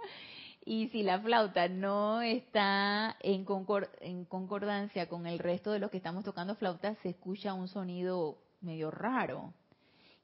[0.66, 6.24] Y si la flauta no está en, concordancia con el resto de los que estamos
[6.24, 9.54] tocando flauta, se escucha un sonido medio raro.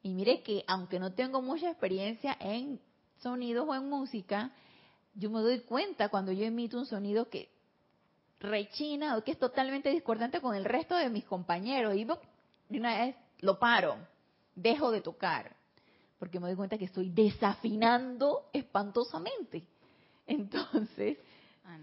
[0.02, 2.80] Y mire que aunque no tengo mucha experiencia en
[3.17, 4.52] sonidos o en música,
[5.13, 7.49] yo me doy cuenta cuando yo emito un sonido que
[8.39, 11.95] rechina o que es totalmente discordante con el resto de mis compañeros.
[11.95, 13.97] Y de una vez lo paro,
[14.56, 15.54] dejo de tocar,
[16.17, 19.67] porque me doy cuenta que estoy desafinando espantosamente.
[20.30, 21.18] Entonces,
[21.65, 21.78] ah,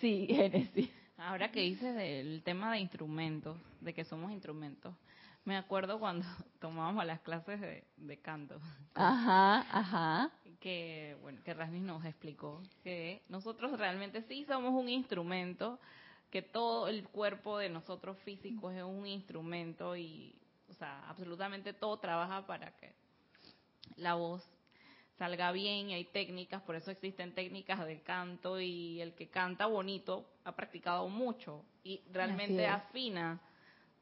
[0.00, 0.90] sí, Genesis.
[1.18, 4.94] Ahora que dices del tema de instrumentos, de que somos instrumentos,
[5.44, 6.26] me acuerdo cuando
[6.60, 8.58] tomábamos las clases de, canto.
[8.94, 10.30] Ajá, ajá.
[10.60, 15.78] Que, bueno, que Rasmus nos explicó que nosotros realmente sí somos un instrumento,
[16.30, 20.34] que todo el cuerpo de nosotros físicos es un instrumento y,
[20.70, 22.94] o sea, absolutamente todo trabaja para que
[23.96, 24.42] la voz
[25.18, 29.66] salga bien y hay técnicas, por eso existen técnicas de canto y el que canta
[29.66, 33.40] bonito ha practicado mucho y realmente afina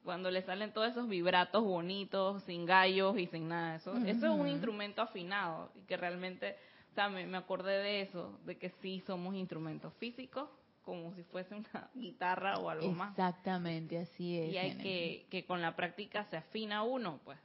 [0.04, 3.76] cuando le salen todos esos vibratos bonitos, sin gallos y sin nada.
[3.76, 6.56] Eso, eso es un instrumento afinado y que realmente,
[6.90, 10.48] o sea, me, me acordé de eso, de que sí somos instrumentos físicos
[10.84, 13.10] como si fuese una guitarra o algo más.
[13.10, 14.52] Exactamente, así es.
[14.52, 17.38] Y hay que, que con la práctica se afina uno, pues.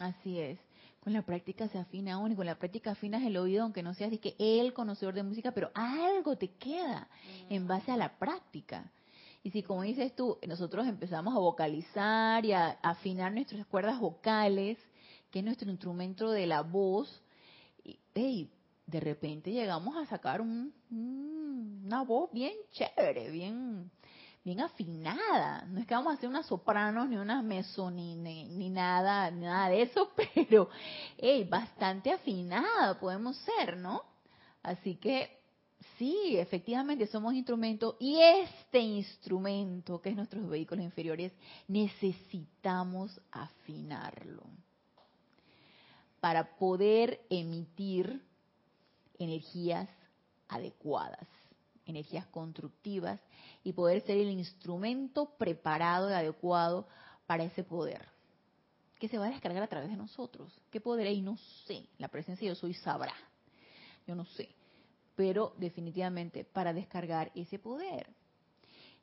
[0.00, 0.58] Así es.
[1.04, 3.92] Con la práctica se afina uno y con la práctica afinas el oído, aunque no
[3.92, 7.08] seas de que el conocedor de música, pero algo te queda
[7.50, 8.90] en base a la práctica.
[9.42, 14.78] Y si, como dices tú, nosotros empezamos a vocalizar y a afinar nuestras cuerdas vocales,
[15.30, 17.22] que es nuestro instrumento de la voz,
[18.14, 18.48] y
[18.86, 20.72] de repente llegamos a sacar un,
[21.84, 23.90] una voz bien chévere, bien
[24.44, 25.64] bien afinada.
[25.68, 29.70] No es que vamos a hacer una soprano ni una meso ni, ni, nada, nada
[29.70, 30.68] de eso, pero
[31.16, 34.02] hey, bastante afinada podemos ser, ¿no?
[34.62, 35.40] Así que
[35.98, 41.32] sí, efectivamente somos instrumentos y este instrumento, que es nuestros vehículos inferiores,
[41.66, 44.42] necesitamos afinarlo
[46.20, 48.22] para poder emitir
[49.18, 49.88] energías
[50.48, 51.28] adecuadas
[51.86, 53.20] energías constructivas
[53.62, 56.86] y poder ser el instrumento preparado y adecuado
[57.26, 58.14] para ese poder
[58.98, 60.58] que se va a descargar a través de nosotros.
[60.70, 61.20] ¿Qué poder hay?
[61.20, 61.86] No sé.
[61.98, 63.14] La presencia yo soy sabrá.
[64.06, 64.48] Yo no sé.
[65.14, 68.08] Pero definitivamente para descargar ese poder.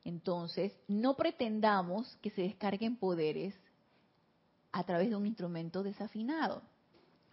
[0.04, 3.54] Entonces, no pretendamos que se descarguen poderes
[4.72, 6.62] a través de un instrumento desafinado.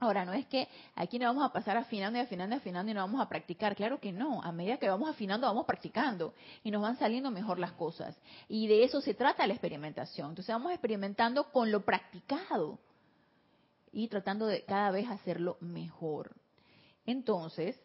[0.02, 2.94] Ahora, no es que aquí nos vamos a pasar afinando y afinando y afinando y
[2.94, 3.76] no vamos a practicar.
[3.76, 4.42] Claro que no.
[4.42, 6.34] A medida que vamos afinando, vamos practicando
[6.64, 8.18] y nos van saliendo mejor las cosas.
[8.48, 10.30] Y de eso se trata la experimentación.
[10.30, 12.80] Entonces vamos experimentando con lo practicado
[13.92, 16.34] y tratando de cada vez hacerlo mejor.
[17.06, 17.78] Entonces,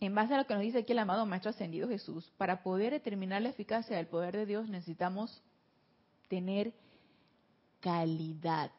[0.00, 2.92] en base a lo que nos dice aquí el amado Maestro Ascendido Jesús, para poder
[2.92, 5.40] determinar la eficacia del poder de Dios necesitamos
[6.28, 6.72] tener
[7.80, 8.72] calidad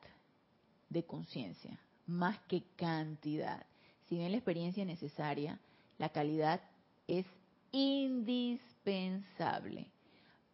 [0.96, 3.64] de conciencia, más que cantidad.
[4.08, 5.60] Si bien la experiencia es necesaria,
[5.98, 6.62] la calidad
[7.08, 7.28] es
[7.72, 9.88] indispensable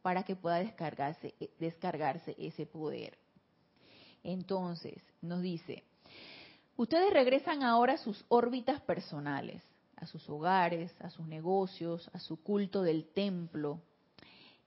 [0.02, 3.18] para que pueda descargarse, descargarse ese poder.
[4.24, 5.84] Entonces, nos dice,
[6.76, 9.62] ustedes regresan ahora a sus órbitas personales,
[9.96, 13.80] a sus hogares, a sus negocios, a su culto del templo,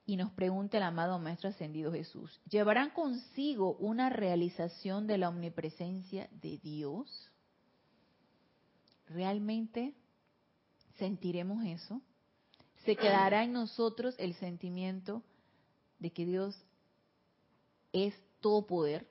[0.07, 6.29] y nos pregunta el amado Maestro Ascendido Jesús, ¿llevarán consigo una realización de la omnipresencia
[6.31, 7.31] de Dios?
[9.07, 9.95] ¿Realmente
[10.99, 12.01] sentiremos eso?
[12.85, 15.23] ¿Se quedará en nosotros el sentimiento
[15.99, 16.55] de que Dios
[17.93, 19.07] es todo poder?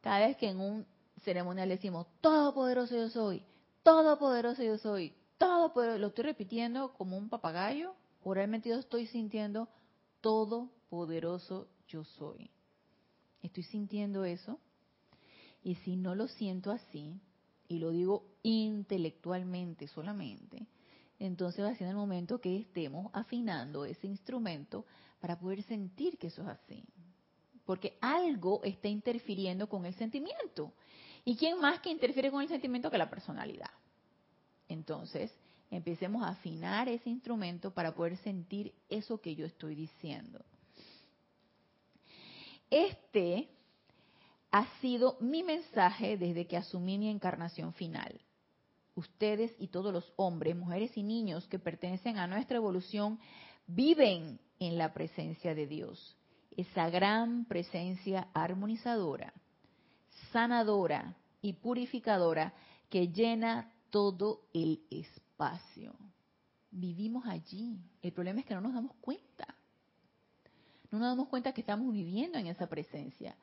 [0.00, 0.86] Cada vez que en un
[1.22, 3.44] ceremonial decimos, todopoderoso yo soy,
[3.84, 9.68] todopoderoso yo soy, todopoderoso, lo estoy repitiendo como un papagayo o realmente yo estoy sintiendo
[10.20, 12.50] todopoderoso yo soy.
[13.42, 14.58] Estoy sintiendo eso.
[15.62, 17.20] Y si no lo siento así,
[17.68, 20.66] y lo digo intelectualmente solamente,
[21.18, 24.86] entonces va a ser el momento que estemos afinando ese instrumento
[25.20, 26.84] para poder sentir que eso es así.
[27.64, 30.72] Porque algo está interfiriendo con el sentimiento.
[31.24, 33.70] ¿Y quién más que interfiere con el sentimiento que la personalidad?
[34.68, 35.34] Entonces,
[35.70, 40.44] empecemos a afinar ese instrumento para poder sentir eso que yo estoy diciendo.
[42.70, 43.48] Este
[44.50, 48.20] ha sido mi mensaje desde que asumí mi encarnación final.
[48.94, 53.20] Ustedes y todos los hombres, mujeres y niños que pertenecen a nuestra evolución
[53.66, 56.16] viven en la presencia de Dios,
[56.56, 59.32] esa gran presencia armonizadora,
[60.32, 62.54] sanadora y purificadora
[62.88, 65.94] que llena todo el espacio espacio.
[66.70, 67.78] Vivimos allí.
[68.02, 69.54] El problema es que no nos damos cuenta.
[70.90, 73.36] No nos damos cuenta que estamos viviendo en esa presencia.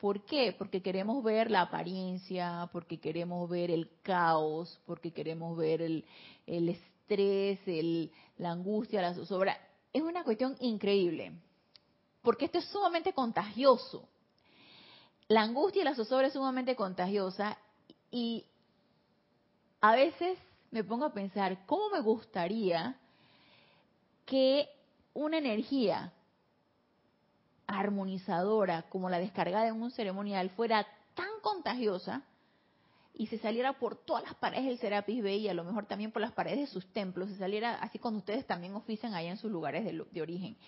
[0.00, 0.54] ¿Por qué?
[0.58, 6.04] Porque queremos ver la apariencia, porque queremos ver el caos, porque queremos ver el,
[6.46, 9.56] estrés, el, la angustia, la zozobra.
[9.92, 11.32] Es una cuestión increíble,
[12.22, 14.06] porque esto es sumamente contagioso.
[15.28, 17.56] La angustia y la zozobra es sumamente contagiosa
[18.10, 18.44] y
[19.80, 20.38] a veces
[20.76, 22.96] me pongo a pensar, ¿cómo me gustaría
[24.26, 24.68] que
[25.14, 26.12] una energía
[27.66, 32.24] armonizadora como la descargada en un ceremonial fuera tan contagiosa
[33.14, 36.12] y se saliera por todas las paredes del Serapis Bay y a lo mejor también
[36.12, 39.38] por las paredes de sus templos, se saliera así cuando ustedes también ofician allá en
[39.38, 40.58] sus lugares de, origen,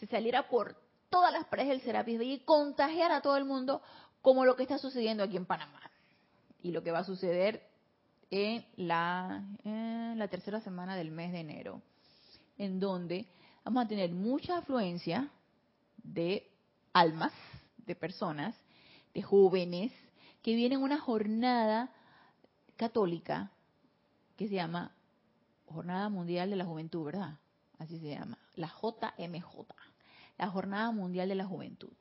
[0.00, 0.76] se saliera por
[1.10, 3.82] todas las paredes del Serapis Bay y contagiara a todo el mundo
[4.22, 5.82] como lo que está sucediendo aquí en Panamá.
[6.62, 7.67] Y lo que va a suceder
[8.30, 11.82] en la, la tercera semana del mes de enero,
[12.56, 13.26] en donde
[13.64, 15.30] vamos a tener mucha afluencia
[15.96, 16.50] de
[16.92, 17.32] almas,
[17.78, 18.54] de personas,
[19.14, 19.92] de jóvenes,
[20.42, 21.90] que vienen una jornada
[22.76, 23.50] católica
[24.36, 24.92] que se llama
[25.66, 27.38] Jornada Mundial de la Juventud, ¿verdad?
[27.78, 29.66] Así se llama, la JMJ,
[30.38, 31.92] la Jornada Mundial de la Juventud.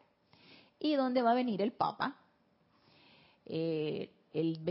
[0.80, 2.16] Y donde va a venir el Papa
[3.46, 4.64] eh, el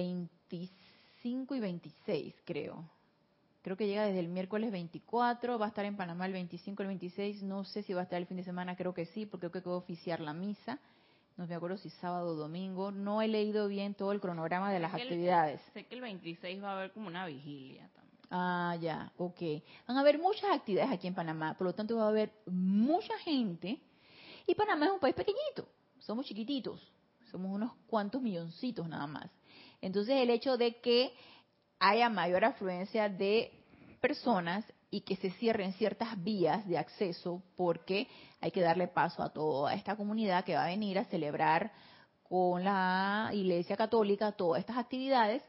[1.26, 2.88] 25 y 26, creo.
[3.62, 6.84] Creo que llega desde el miércoles 24, va a estar en Panamá el 25 y
[6.84, 9.26] el 26, no sé si va a estar el fin de semana, creo que sí,
[9.26, 10.78] porque creo que va a oficiar la misa
[11.36, 14.80] no me acuerdo si sábado o domingo, no he leído bien todo el cronograma de
[14.80, 15.60] las actividades.
[15.74, 18.18] sé que el 26 va a haber como una vigilia también.
[18.30, 19.42] Ah, ya, ok.
[19.86, 23.18] Van a haber muchas actividades aquí en Panamá, por lo tanto va a haber mucha
[23.18, 23.78] gente.
[24.46, 26.90] Y Panamá es un país pequeñito, somos chiquititos,
[27.30, 29.30] somos unos cuantos milloncitos nada más.
[29.80, 31.12] Entonces el hecho de que
[31.78, 33.52] haya mayor afluencia de
[34.00, 38.08] personas y que se cierren ciertas vías de acceso porque
[38.40, 41.72] hay que darle paso a toda esta comunidad que va a venir a celebrar
[42.22, 45.42] con la Iglesia Católica todas estas actividades,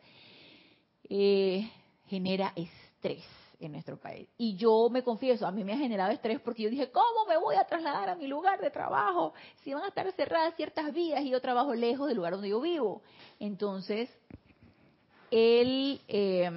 [1.10, 1.70] eh,
[2.08, 3.24] genera estrés
[3.60, 4.28] en nuestro país.
[4.38, 7.38] Y yo me confieso, a mí me ha generado estrés porque yo dije, ¿cómo me
[7.38, 11.22] voy a trasladar a mi lugar de trabajo si van a estar cerradas ciertas vías
[11.22, 13.02] y yo trabajo lejos del lugar donde yo vivo?
[13.40, 14.10] Entonces,
[15.32, 16.02] el...
[16.08, 16.50] Eh,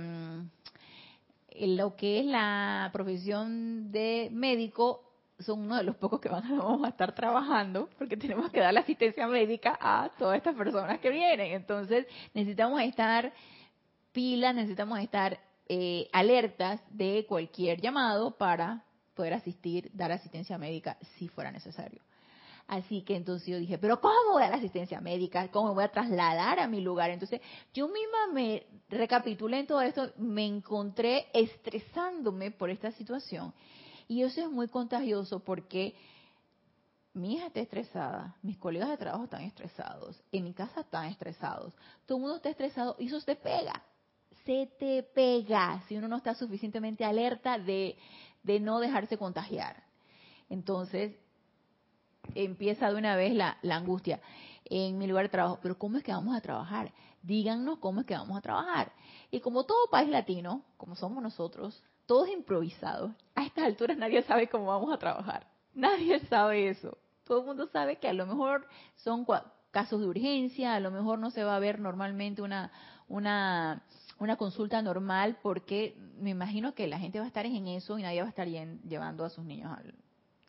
[1.66, 5.02] lo que es la profesión de médico
[5.38, 8.80] son uno de los pocos que vamos a estar trabajando porque tenemos que dar la
[8.80, 11.52] asistencia médica a todas estas personas que vienen.
[11.52, 13.32] Entonces necesitamos estar
[14.12, 15.38] pilas, necesitamos estar
[15.72, 18.82] eh, alertas de cualquier llamado para
[19.14, 22.02] poder asistir, dar asistencia médica si fuera necesario.
[22.66, 25.48] Así que entonces yo dije, pero ¿cómo voy a dar asistencia médica?
[25.52, 27.10] ¿Cómo me voy a trasladar a mi lugar?
[27.10, 27.40] Entonces
[27.72, 33.54] yo misma me recapitulé en todo esto, me encontré estresándome por esta situación.
[34.08, 35.94] Y eso es muy contagioso porque
[37.12, 41.72] mi hija está estresada, mis colegas de trabajo están estresados, en mi casa están estresados,
[42.06, 43.84] todo el mundo está estresado y eso se pega,
[44.44, 47.96] se te pega si uno no está suficientemente alerta de,
[48.42, 49.82] de no dejarse contagiar.
[50.48, 51.12] Entonces,
[52.34, 54.20] empieza de una vez la, angustia
[54.64, 55.58] en mi lugar de trabajo.
[55.62, 56.92] Pero ¿cómo es que vamos a trabajar?
[57.22, 58.92] Díganos cómo es que vamos a trabajar.
[59.30, 64.48] Y como todo país latino, como somos nosotros, todos improvisados, a estas alturas nadie sabe
[64.48, 65.46] cómo vamos a trabajar.
[65.74, 66.98] Nadie sabe eso.
[67.24, 69.24] Todo el mundo sabe que a lo mejor son
[69.70, 72.72] casos de urgencia, a lo mejor no se va a ver normalmente una,
[73.06, 73.84] una,
[74.20, 78.02] una consulta normal porque me imagino que la gente va a estar en eso y
[78.02, 79.94] nadie va a estar llevando a sus niños al,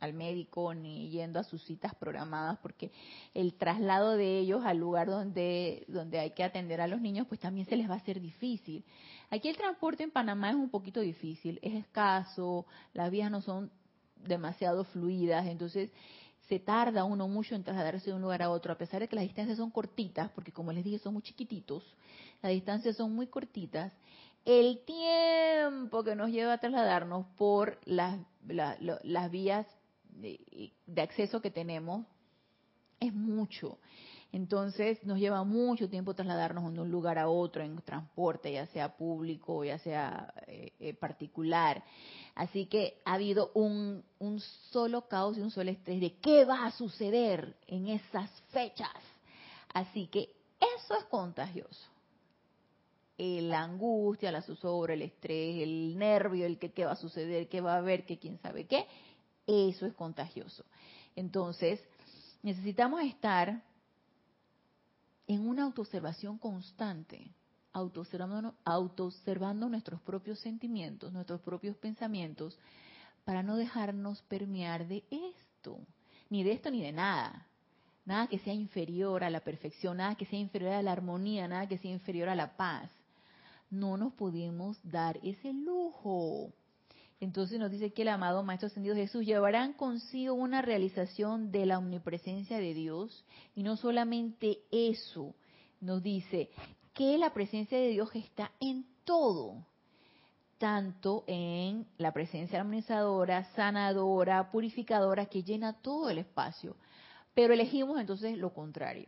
[0.02, 2.92] al médico ni yendo a sus citas programadas porque
[3.34, 7.40] el traslado de ellos al lugar donde, donde hay que atender a los niños pues
[7.40, 8.84] también se les va a hacer difícil.
[9.30, 13.72] Aquí el transporte en Panamá es un poquito difícil, es escaso, las vías no son
[14.18, 15.92] demasiado fluidas, entonces
[16.50, 19.16] se tarda uno mucho en trasladarse de un lugar a otro, a pesar de que
[19.16, 21.84] las distancias son cortitas, porque como les dije, son muy chiquititos,
[22.42, 23.94] las distancias son muy cortitas,
[24.46, 28.20] el tiempo que nos lleva a trasladarnos por las,
[29.30, 29.68] vías
[30.10, 32.06] de, acceso que tenemos
[33.00, 33.78] es mucho.
[34.32, 38.96] Entonces nos lleva mucho tiempo trasladarnos de un lugar a otro en transporte, ya sea
[38.96, 41.84] público, ya sea eh, eh, particular.
[42.34, 44.04] Así que ha habido un
[44.72, 48.90] solo caos y un solo estrés de qué va a suceder en esas fechas.
[49.74, 51.92] Así que eso es contagioso.
[53.22, 57.62] La angustia, la zozobra, el estrés, el nervio, el que qué va a suceder, qué
[57.62, 58.88] va a haber, que quién sabe qué
[59.48, 60.66] eso es contagioso.
[61.16, 61.82] Entonces,
[62.42, 63.62] necesitamos estar
[65.28, 67.32] en una autoobservación constante,
[67.74, 72.58] autoobservando, autoobservando nuestros propios sentimientos, nuestros propios pensamientos,
[73.24, 75.80] para no dejarnos permear de esto,
[76.30, 77.48] ni de esto ni de nada.
[78.04, 81.68] Nada que sea inferior a la perfección, nada que sea inferior a la armonía, nada
[81.68, 82.90] que sea inferior a la paz.
[83.72, 86.54] No nos podemos dar ese lujo.
[87.22, 91.78] Entonces nos dice que el amado Maestro Ascendido Jesús llevarán consigo una realización de la
[91.78, 93.24] omnipresencia de Dios.
[93.56, 95.34] Y no solamente eso,
[95.80, 96.50] nos dice
[96.94, 99.66] que la presencia de Dios está en todo,
[100.58, 106.76] tanto en la presencia armonizadora, sanadora, purificadora, que llena todo el espacio.
[107.34, 109.08] Pero elegimos entonces lo contrario.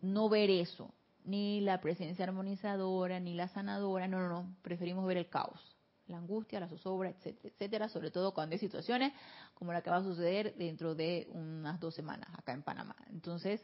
[0.00, 0.90] No ver eso,
[1.26, 5.76] ni la presencia armonizadora, ni la sanadora, no, no, no, preferimos ver el caos
[6.08, 9.12] la angustia, la zozobra, etcétera, etcétera, sobre todo cuando hay situaciones
[9.54, 12.96] como la que va a suceder dentro de unas dos semanas acá en Panamá.
[13.10, 13.60] Entonces,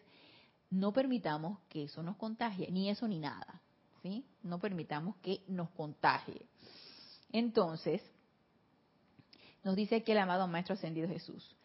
[0.71, 3.61] no permitamos que eso nos contagie, ni eso ni nada,
[4.03, 4.27] ¿sí?
[4.43, 6.47] No permitamos que nos contagie.
[7.31, 8.03] Entonces,
[9.63, 11.57] nos dice aquí el amado Maestro Ascendido Jesús,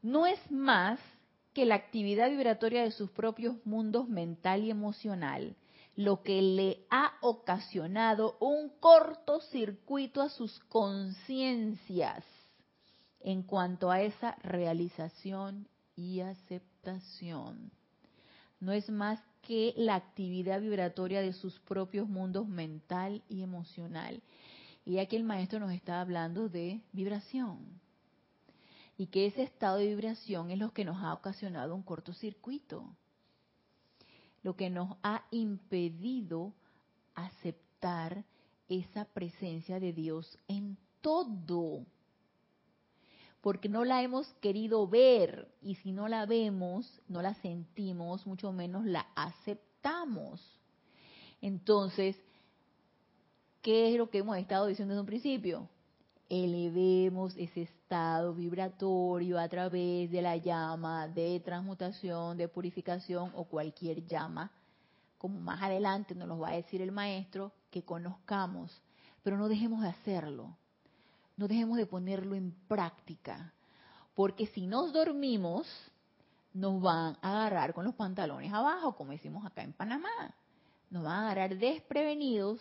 [0.00, 0.98] no es más
[1.52, 5.56] que la actividad vibratoria de sus propios mundos mental y emocional,
[5.96, 12.24] lo que le ha ocasionado un cortocircuito a sus conciencias
[13.20, 17.70] en cuanto a esa realización y aceptación.
[18.60, 24.22] No es más que la actividad vibratoria de sus propios mundos mental y emocional.
[24.84, 27.58] Y aquí el maestro nos está hablando de vibración.
[28.96, 32.84] Y que ese estado de vibración es lo que nos ha ocasionado un cortocircuito.
[34.42, 36.52] Lo que nos ha impedido
[37.14, 38.24] aceptar
[38.68, 41.84] esa presencia de Dios en todo
[43.42, 48.52] porque no la hemos querido ver y si no la vemos, no la sentimos, mucho
[48.52, 50.40] menos la aceptamos.
[51.40, 52.16] Entonces,
[53.60, 55.68] ¿qué es lo que hemos estado diciendo desde un principio?
[56.28, 57.81] Elevemos ese estado
[58.34, 64.50] vibratorio a través de la llama de transmutación, de purificación o cualquier llama,
[65.18, 68.80] como más adelante nos lo va a decir el maestro, que conozcamos,
[69.22, 70.56] pero no dejemos de hacerlo.
[71.36, 73.52] No dejemos de ponerlo en práctica,
[74.14, 75.66] porque si nos dormimos,
[76.54, 80.34] nos van a agarrar con los pantalones abajo, como decimos acá en Panamá.
[80.90, 82.60] Nos van a agarrar desprevenidos,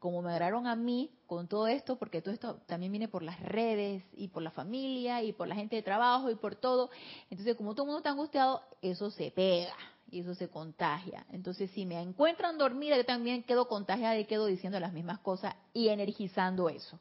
[0.00, 3.38] como me agarraron a mí con todo esto, porque todo esto también viene por las
[3.40, 6.90] redes y por la familia y por la gente de trabajo y por todo.
[7.28, 9.74] Entonces, como todo el mundo está angustiado, eso se pega
[10.10, 11.26] y eso se contagia.
[11.30, 15.54] Entonces, si me encuentran dormida, yo también quedo contagiada y quedo diciendo las mismas cosas
[15.74, 16.98] y energizando eso.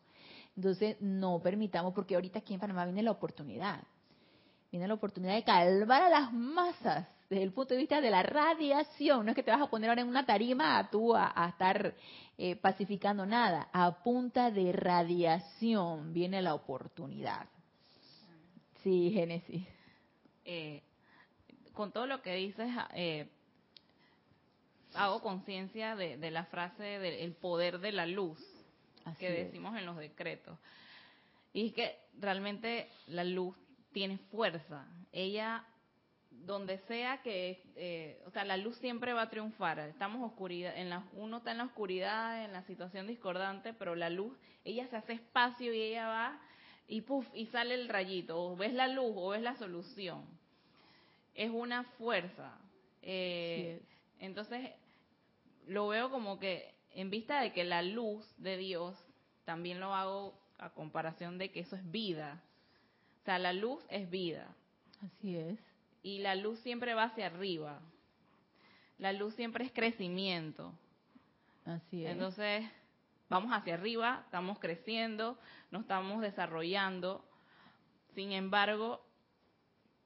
[0.58, 3.82] Entonces, no permitamos, porque ahorita aquí en Panamá viene la oportunidad.
[4.72, 8.24] Viene la oportunidad de calmar a las masas desde el punto de vista de la
[8.24, 9.26] radiación.
[9.26, 11.94] No es que te vas a poner ahora en una tarima a tú a, estar
[12.38, 13.70] eh, pacificando nada.
[13.72, 17.48] A punta de radiación viene la oportunidad.
[18.84, 19.68] Sí, Génesis.
[20.46, 20.82] Eh,
[21.74, 23.30] con todo lo que dices, eh,
[24.96, 28.40] hago conciencia de, de, la frase del poder de la luz
[29.18, 30.58] que decimos en los decretos.
[31.54, 33.56] Y es que realmente la luz
[33.92, 34.86] tiene fuerza.
[35.12, 35.66] Ella,
[36.46, 39.80] donde sea que, eh, o sea, la luz siempre va a triunfar.
[39.80, 44.10] Estamos oscuridad, en la, uno está en la oscuridad, en la situación discordante, pero la
[44.10, 46.42] luz, ella se hace espacio y ella va
[46.88, 48.42] y puff, y sale el rayito.
[48.42, 50.26] O ves la luz o ves la solución.
[51.36, 52.58] Es una fuerza.
[53.02, 53.82] Eh,
[54.20, 54.72] entonces,
[55.68, 58.98] lo veo como que en vista de que la luz de Dios,
[59.46, 62.42] también lo hago a comparación de que eso es vida.
[63.22, 64.48] O sea, la luz es vida.
[65.02, 65.69] Así es.
[66.02, 67.80] Y la luz siempre va hacia arriba.
[68.98, 70.74] La luz siempre es crecimiento.
[71.66, 72.12] Así es.
[72.12, 72.66] Entonces,
[73.30, 75.38] vamos hacia arriba, estamos creciendo,
[75.72, 77.24] nos estamos desarrollando.
[78.16, 79.06] Sin embargo,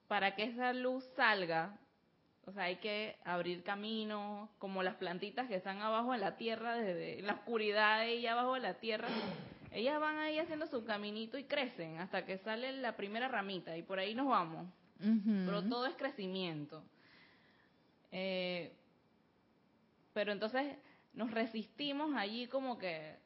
[0.08, 1.78] para que esa luz salga,
[2.46, 6.76] o sea, hay que abrir camino, como las plantitas que están abajo en la tierra,
[6.76, 9.08] desde la oscuridad y abajo de la tierra.
[9.72, 13.82] Ellas van ahí haciendo su caminito y crecen hasta que sale la primera ramita y
[13.82, 14.68] por ahí nos vamos.
[15.00, 16.84] Pero todo es crecimiento.
[18.12, 18.72] Eh,
[20.14, 20.78] pero entonces
[21.14, 23.18] nos resistimos allí como que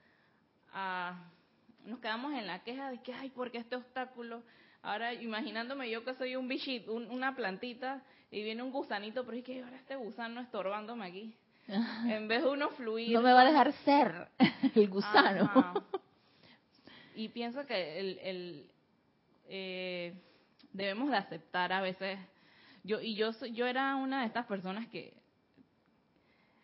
[1.85, 4.43] nos quedamos en la queja de que, ay, ¿por qué este obstáculo?
[4.81, 9.43] Ahora imaginándome yo que soy un bichito, una plantita y viene un gusanito, pero es
[9.43, 11.35] que ahora este gusano estorbándome aquí.
[12.07, 13.11] En vez de uno fluir.
[13.11, 14.29] No me va a dejar ser
[14.75, 15.85] el gusano.
[17.15, 18.71] Y pienso que el, el
[19.49, 20.13] eh,
[20.73, 22.19] debemos de aceptar a veces.
[22.83, 25.13] Yo y yo yo era una de estas personas que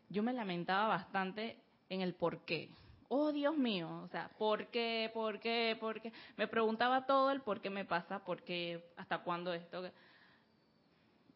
[0.10, 1.58] yo me lamentaba bastante
[1.90, 2.70] en el por qué.
[3.10, 5.12] Oh, Dios mío, o sea, ¿por qué?
[5.14, 5.78] ¿Por qué?
[5.80, 6.12] ¿Por qué?
[6.36, 9.92] Me preguntaba todo el por qué me pasa, por qué, hasta cuándo esto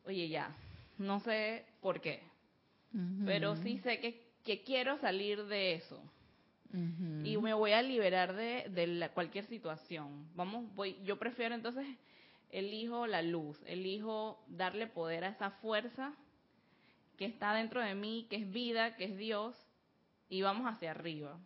[0.07, 0.49] oye, ya,
[0.97, 2.23] no sé por qué,
[3.25, 6.01] pero sí sé que, que, quiero salir de eso.
[7.23, 10.27] Y me voy a liberar de, de cualquier situación.
[10.35, 11.85] Vamos, voy, yo prefiero entonces,
[12.51, 16.13] elijo la luz, elijo darle poder a esa fuerza
[17.17, 19.55] que está dentro de mí, que es vida, que es Dios,
[20.29, 21.39] y vamos hacia arriba.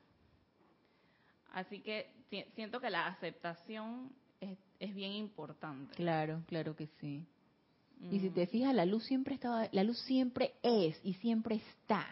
[1.53, 2.11] Así que
[2.55, 5.95] siento que la aceptación es, es bien importante.
[5.95, 7.25] Claro, claro que sí.
[8.09, 12.07] Y si te fijas, la luz siempre estaba, la luz siempre es y siempre está.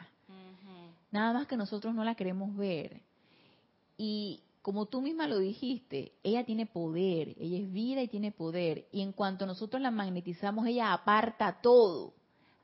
[1.12, 3.02] Nada más que nosotros no la queremos ver.
[3.98, 8.88] Y como tú misma lo dijiste, ella tiene poder, ella es vida y tiene poder.
[8.92, 12.14] Y en cuanto nosotros la magnetizamos, ella aparta todo,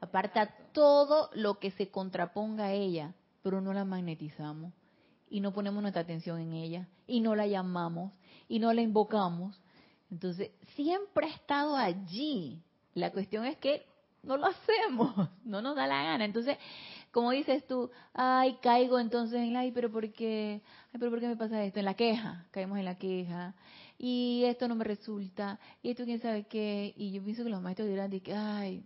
[0.02, 4.74] aparta todo lo que se contraponga a ella, pero no la magnetizamos
[5.30, 8.14] y no ponemos nuestra atención en ella y no la llamamos
[8.48, 9.60] y no la invocamos.
[10.12, 12.62] Entonces, siempre ha estado allí,
[12.94, 13.86] la cuestión es que
[14.24, 16.26] no lo hacemos, no nos da la gana.
[16.26, 16.58] Entonces,
[17.16, 20.62] como dices tú, ay, caigo entonces en la, ay, pero ¿por qué?
[20.92, 21.80] Ay, pero ¿por qué me pasa esto?
[21.80, 23.56] En la queja, caemos en la queja.
[23.98, 26.94] Y esto no me resulta, y esto quién sabe qué.
[26.98, 28.84] Y yo pienso que los maestros dirán, de que, ay,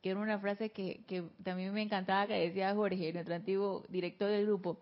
[0.00, 4.30] que era una frase que, que también me encantaba que decía Jorge, nuestro antiguo director
[4.30, 4.78] del grupo.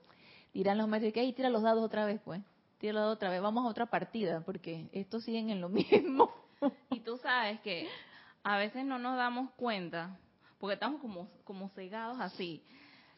[0.53, 2.43] Dirán los maestros que, ay, tira los dados otra vez, pues.
[2.77, 6.31] Tira los dados otra vez, vamos a otra partida, porque estos siguen en lo mismo.
[6.91, 7.89] Y tú sabes que
[8.43, 10.19] a veces no nos damos cuenta
[10.65, 12.65] porque estamos como, como cegados así.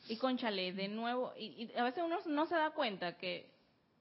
[0.09, 3.49] Y conchale, de nuevo, y, a veces uno no se da cuenta que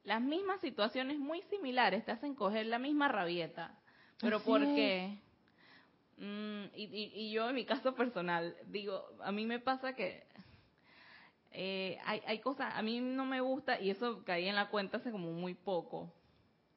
[0.04, 3.78] las mismas situaciones muy similares te hacen coger la misma rabieta.
[4.20, 5.20] Pero ¿por qué?
[6.18, 10.24] Mm, y, y, yo en mi caso personal, digo, a mí me pasa que
[11.52, 14.98] eh, hay, hay cosas, a mí no me gusta, y eso caí en la cuenta
[14.98, 16.12] hace como muy poco,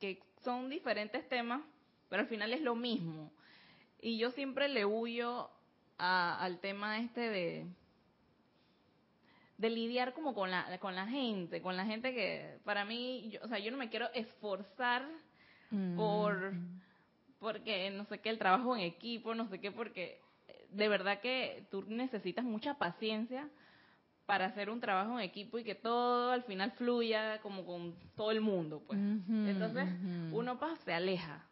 [0.00, 1.62] que son diferentes temas,
[2.10, 3.32] pero al final es lo mismo.
[4.02, 5.48] Y yo siempre le huyo
[5.98, 7.66] al tema este de
[9.56, 13.48] de lidiar como con la con la gente, con la gente que para mí, o
[13.48, 15.06] sea, yo no me quiero esforzar
[15.70, 15.96] mm.
[15.96, 16.54] por
[17.40, 20.20] porque no sé qué el trabajo en equipo, no sé qué porque
[20.70, 23.48] de verdad que tú necesitas mucha paciencia
[24.26, 28.30] para hacer un trabajo en equipo y que todo al final fluya como con todo
[28.30, 28.98] el mundo, pues.
[28.98, 29.88] Entonces,
[30.32, 31.46] uno pues, se aleja.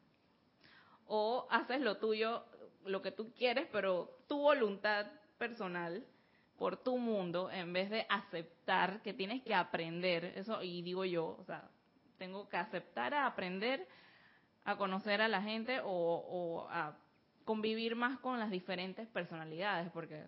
[1.06, 2.44] O haces lo tuyo
[2.84, 5.06] lo que tú quieres, pero tu voluntad
[5.38, 6.04] personal
[6.56, 11.36] por tu mundo, en vez de aceptar que tienes que aprender, eso, y digo yo,
[11.38, 11.68] o sea,
[12.18, 13.86] tengo que aceptar a aprender
[14.64, 16.96] a conocer a la gente o, a
[17.44, 20.24] convivir más con las diferentes personalidades, porque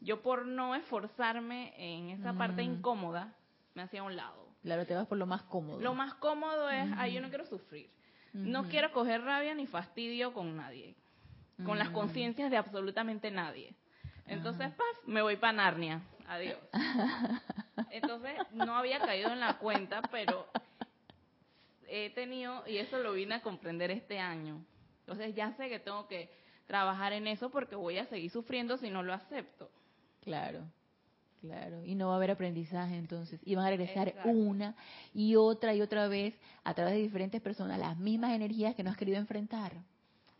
[0.00, 2.72] yo por no esforzarme en esa parte mm.
[2.72, 3.34] incómoda,
[3.74, 4.48] me hacía a un lado.
[4.62, 5.80] Claro, te vas por lo más cómodo.
[5.80, 7.90] Lo más cómodo es, ay, yo no quiero sufrir.
[8.32, 10.96] No quiero coger rabia ni fastidio con nadie
[11.64, 11.94] con las mm.
[11.94, 13.74] conciencias de absolutamente nadie.
[14.26, 16.02] Entonces, paf, me voy para Narnia.
[16.26, 16.58] Adiós.
[17.90, 20.46] Entonces, no había caído en la cuenta, pero
[21.88, 24.64] he tenido, y eso lo vine a comprender este año.
[25.00, 26.30] Entonces, ya sé que tengo que
[26.66, 29.70] trabajar en eso porque voy a seguir sufriendo si no lo acepto.
[30.22, 30.64] Claro.
[31.42, 33.40] Claro, y no va a haber aprendizaje entonces.
[33.44, 34.76] Y van a regresar una
[35.12, 38.90] y otra y otra vez a través de diferentes personas, las mismas energías que no
[38.90, 39.72] has querido enfrentar.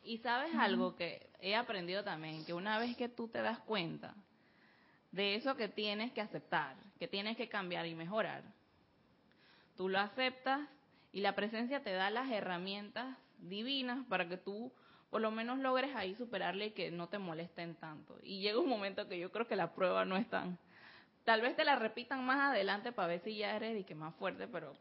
[0.05, 4.15] Y sabes algo que he aprendido también, que una vez que tú te das cuenta
[5.13, 8.43] de eso que tienes que aceptar, que tienes que cambiar y mejorar,
[9.77, 10.61] tú lo aceptas
[11.13, 14.73] y la presencia te da las herramientas divinas para que tú
[15.11, 18.19] por lo menos logres ahí superarle y que no te molesten tanto.
[18.23, 20.57] Y llega un momento que yo creo que la prueba no es tan...
[21.25, 24.15] Tal vez te la repitan más adelante para ver si ya eres y que más
[24.15, 24.75] fuerte, pero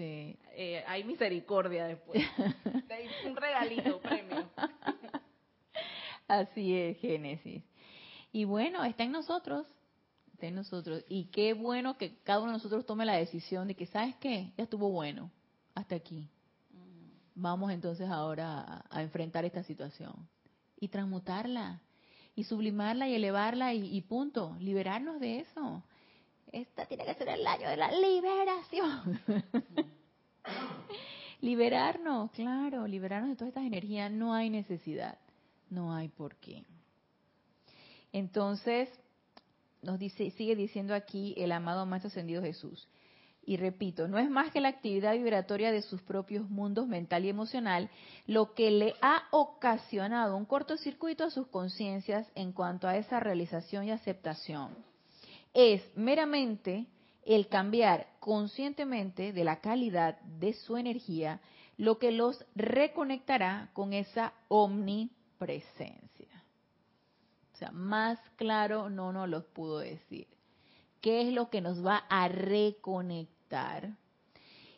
[0.00, 0.34] Sí.
[0.56, 2.24] Eh, hay misericordia después.
[3.26, 4.48] un regalito, premio.
[6.26, 7.62] Así es, Génesis.
[8.32, 9.66] Y bueno, está en nosotros,
[10.32, 11.04] está en nosotros.
[11.06, 14.54] Y qué bueno que cada uno de nosotros tome la decisión de que, ¿sabes qué?
[14.56, 15.30] Ya estuvo bueno,
[15.74, 16.30] hasta aquí.
[17.34, 20.14] Vamos entonces ahora a, enfrentar esta situación
[20.78, 21.82] y transmutarla
[22.34, 25.84] y sublimarla y elevarla y, y punto, liberarnos de eso.
[26.52, 29.20] Esta tiene que ser el año de la liberación.
[31.40, 34.10] liberarnos, claro, liberarnos de todas estas energías.
[34.10, 35.18] No hay necesidad,
[35.68, 36.64] no hay por qué.
[38.12, 38.88] Entonces,
[39.82, 42.88] nos dice, sigue diciendo aquí el amado Maestro Ascendido Jesús.
[43.46, 47.30] Y repito, no es más que la actividad vibratoria de sus propios mundos mental y
[47.30, 47.88] emocional
[48.26, 53.84] lo que le ha ocasionado un cortocircuito a sus conciencias en cuanto a esa realización
[53.84, 54.89] y aceptación
[55.54, 56.86] es meramente
[57.24, 61.40] el cambiar conscientemente de la calidad de su energía,
[61.76, 66.44] lo que los reconectará con esa omnipresencia.
[67.54, 70.26] O sea, más claro no nos lo pudo decir.
[71.00, 73.90] ¿Qué es lo que nos va a reconectar?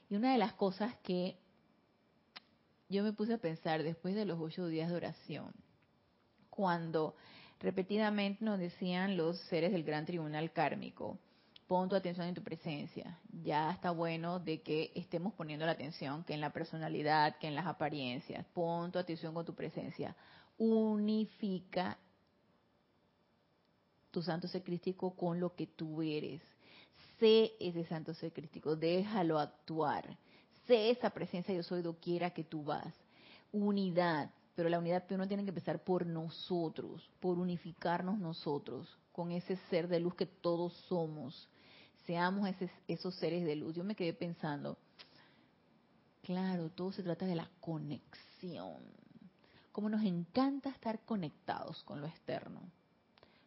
[0.08, 1.36] Y una de las cosas que
[2.88, 5.52] yo me puse a pensar después de los ocho días de oración,
[6.50, 7.16] cuando
[7.62, 11.16] Repetidamente nos decían los seres del gran tribunal kármico,
[11.68, 13.20] pon tu atención en tu presencia.
[13.44, 17.54] Ya está bueno de que estemos poniendo la atención, que en la personalidad, que en
[17.54, 18.44] las apariencias.
[18.52, 20.16] Pon tu atención con tu presencia.
[20.58, 21.96] Unifica
[24.10, 26.42] tu santo ser crístico con lo que tú eres.
[27.20, 30.18] Sé ese santo ser crístico, déjalo actuar.
[30.66, 32.92] Sé esa presencia yo soy doquiera que tú vas.
[33.52, 39.56] Unidad, pero la unidad primero tiene que empezar por nosotros, por unificarnos nosotros con ese
[39.70, 41.48] ser de luz que todos somos.
[42.06, 42.48] Seamos
[42.88, 43.74] esos seres de luz.
[43.74, 44.76] Yo me quedé pensando,
[46.22, 48.82] claro, todo se trata de la conexión.
[49.70, 52.60] Como nos encanta estar conectados con lo externo.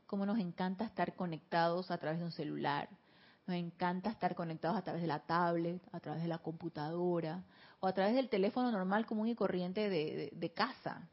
[0.07, 2.89] cómo nos encanta estar conectados a través de un celular,
[3.47, 7.43] nos encanta estar conectados a través de la tablet, a través de la computadora
[7.85, 11.07] o a través del teléfono normal, común y corriente de, casa.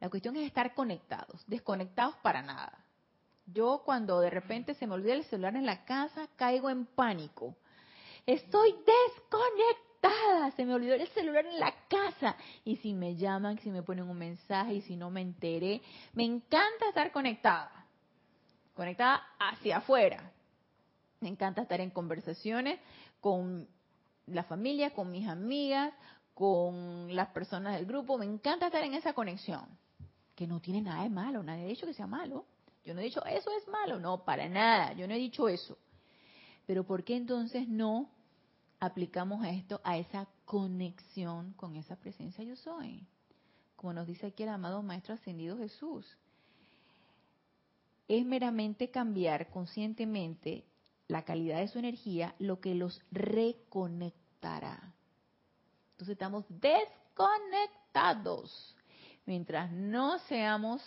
[0.00, 2.84] La cuestión es estar conectados, desconectados para nada.
[3.46, 7.54] Yo cuando de repente se me olvida el celular en la casa, caigo en pánico.
[8.26, 12.34] Estoy desconectada, se me olvidó el celular en la casa.
[12.64, 15.80] Y si me llaman, si me ponen un mensaje, y si no me enteré,
[16.14, 17.86] me encanta estar conectada.
[18.74, 20.32] Conectada hacia afuera,
[21.20, 22.80] me encanta estar en conversaciones
[23.20, 23.68] con
[24.26, 25.92] la familia, con mis amigas,
[26.34, 28.16] con las personas del grupo.
[28.16, 29.66] Me encanta estar en esa conexión,
[30.34, 31.42] que no tiene nada de malo.
[31.42, 32.46] Nadie ha dicho que sea malo.
[32.84, 33.98] Yo no he dicho, eso es malo.
[34.00, 34.92] No, para nada.
[34.94, 35.76] Yo no he dicho eso.
[36.66, 38.08] Pero ¿por qué entonces no
[38.78, 43.06] aplicamos esto, a esa conexión con esa presencia yo soy?
[43.76, 46.06] Como nos dice aquí el amado Maestro Ascendido Jesús.
[48.08, 50.64] Es meramente cambiar conscientemente
[51.10, 54.94] la calidad de su energía lo que los reconectará.
[55.92, 58.76] Entonces estamos desconectados.
[59.26, 60.82] Mientras no seamos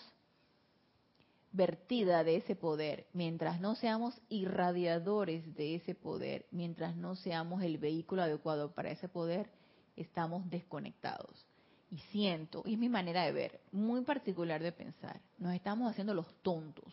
[1.52, 7.78] vertida de ese poder, mientras no seamos irradiadores de ese poder, mientras no seamos el
[7.78, 9.48] vehículo adecuado para ese poder,
[9.94, 11.46] estamos desconectados.
[11.90, 16.12] Y siento, y es mi manera de ver, muy particular de pensar, nos estamos haciendo
[16.12, 16.92] los tontos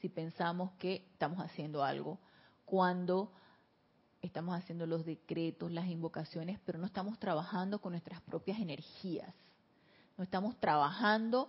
[0.00, 2.18] si pensamos que estamos haciendo algo
[2.66, 3.32] cuando
[4.20, 9.32] estamos haciendo los decretos, las invocaciones, pero no estamos trabajando con nuestras propias energías.
[10.18, 11.48] No estamos trabajando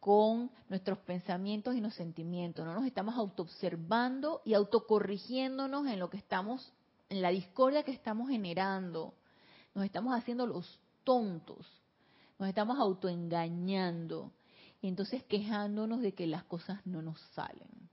[0.00, 2.64] con nuestros pensamientos y los sentimientos.
[2.64, 6.72] No nos estamos autoobservando y autocorrigiéndonos en lo que estamos,
[7.08, 9.14] en la discordia que estamos generando.
[9.74, 11.66] Nos estamos haciendo los tontos.
[12.38, 14.32] Nos estamos autoengañando.
[14.80, 17.83] Y entonces quejándonos de que las cosas no nos salen.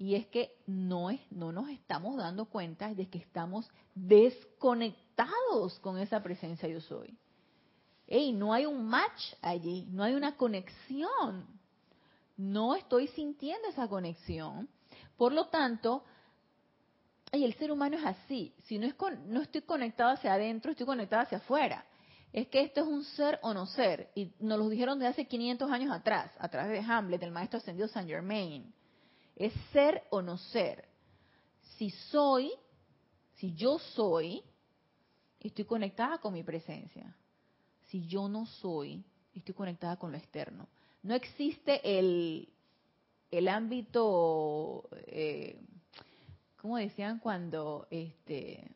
[0.00, 5.98] Y es que no, es, no nos estamos dando cuenta de que estamos desconectados con
[5.98, 7.18] esa presencia yo soy.
[8.06, 11.44] Ey, no hay un match allí, no hay una conexión.
[12.38, 14.70] No estoy sintiendo esa conexión.
[15.18, 16.02] Por lo tanto,
[17.30, 18.54] el ser humano es así.
[18.64, 18.94] Si no, es
[19.26, 21.84] no estoy conectado hacia adentro, estoy conectado hacia afuera.
[22.32, 24.10] Es que esto es un ser o no ser.
[24.14, 27.58] Y nos lo dijeron de hace 500 años atrás, a través de Hamlet, del maestro
[27.58, 28.72] ascendido Saint Germain
[29.40, 30.86] es ser o no ser.
[31.78, 32.52] Si soy,
[33.36, 34.42] si yo soy,
[35.40, 37.16] estoy conectada con mi presencia.
[37.86, 39.02] Si yo no soy,
[39.34, 40.68] estoy conectada con lo externo.
[41.02, 42.50] No existe el,
[43.30, 45.58] el ámbito, eh,
[46.60, 48.70] ¿cómo decían cuando, este,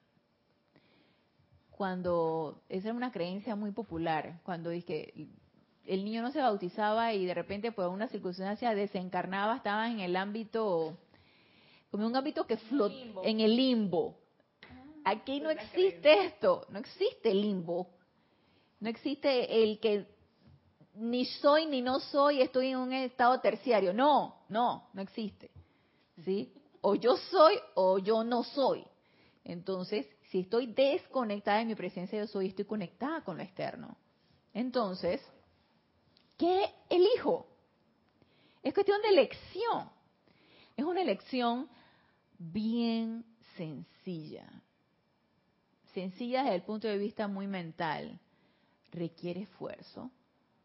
[1.72, 5.12] cuando, esa era una creencia muy popular, cuando dije,
[5.86, 10.16] el niño no se bautizaba y de repente por una circunstancia desencarnaba, estaba en el
[10.16, 10.96] ámbito,
[11.90, 14.16] como un ámbito que flota en el limbo.
[15.04, 17.88] Ah, Aquí no existe esto, no existe el limbo.
[18.80, 20.06] No existe el que
[20.94, 23.92] ni soy ni no soy, estoy en un estado terciario.
[23.92, 25.50] No, no, no existe.
[26.24, 26.52] ¿Sí?
[26.80, 28.84] O yo soy o yo no soy.
[29.44, 33.96] Entonces, si estoy desconectada de mi presencia yo soy, estoy conectada con lo externo.
[34.52, 35.20] Entonces,
[36.36, 37.46] ¿Qué elijo?
[38.62, 39.90] Es cuestión de elección.
[40.76, 41.68] Es una elección
[42.38, 43.24] bien
[43.56, 44.46] sencilla.
[45.92, 48.18] Sencilla desde el punto de vista muy mental.
[48.90, 50.10] Requiere esfuerzo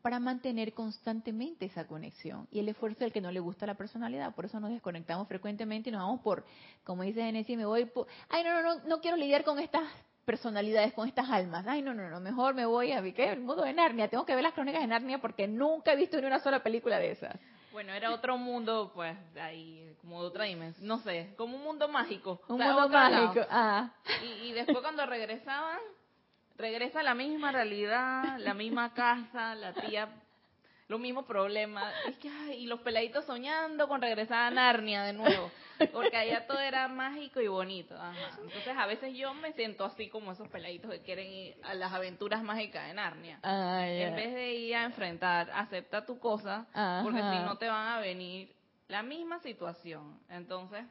[0.02, 2.48] para mantener constantemente esa conexión.
[2.52, 4.34] Y el esfuerzo es el que no le gusta la personalidad.
[4.34, 6.46] Por eso nos desconectamos frecuentemente y nos vamos por,
[6.84, 9.84] como dice Genesis, me voy por, ay, no, no, no, no quiero lidiar con estas
[10.30, 11.66] personalidades, con estas almas.
[11.66, 13.32] Ay, no, no, no, mejor me voy a ¿qué?
[13.32, 14.10] el mundo de Narnia.
[14.10, 17.00] Tengo que ver las crónicas de Narnia porque nunca he visto ni una sola película
[17.00, 17.36] de esas.
[17.72, 20.88] Bueno, era otro mundo, pues, ahí, como otra dimensión.
[20.88, 22.42] No sé, como un mundo mágico.
[22.48, 23.90] Un mundo mágico, ah.
[24.24, 25.80] Y, y después cuando regresaban,
[26.58, 30.10] regresa la misma realidad, la misma casa, la tía
[30.90, 31.94] los mismos problemas.
[32.58, 35.50] y los peladitos soñando con regresar a Narnia de nuevo.
[35.94, 37.96] Porque allá todo era mágico y bonito.
[38.42, 41.94] Entonces a veces yo me siento así como esos peladitos que quieren ir a las
[41.94, 43.40] aventuras mágicas de Narnia.
[43.44, 46.66] Ah, en vez de ir a enfrentar, acepta tu cosa,
[47.04, 48.54] porque si no te van a venir
[48.90, 50.20] la misma situación.
[50.28, 50.84] Entonces,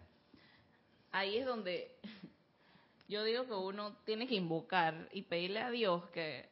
[1.10, 1.90] ahí es donde
[3.08, 6.48] yo digo que uno tiene que invocar y pedirle a Dios que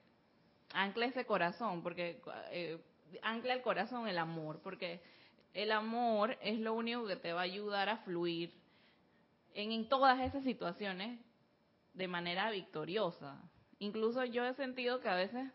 [0.75, 2.21] ancle ese corazón, porque
[2.51, 2.79] eh,
[3.23, 5.03] ancla el corazón el amor, porque
[5.55, 8.53] el amor es lo único que te va a ayudar a fluir
[9.55, 11.19] en, todas esas situaciones
[11.95, 13.41] de manera victoriosa.
[13.79, 15.51] Incluso yo he sentido que a veces,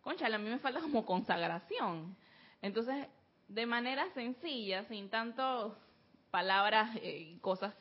[0.00, 2.16] concha, a mí me falta como consagración.
[2.62, 3.08] Entonces,
[3.48, 5.76] de manera sencilla, sin tanto
[6.30, 7.74] palabras y cosas,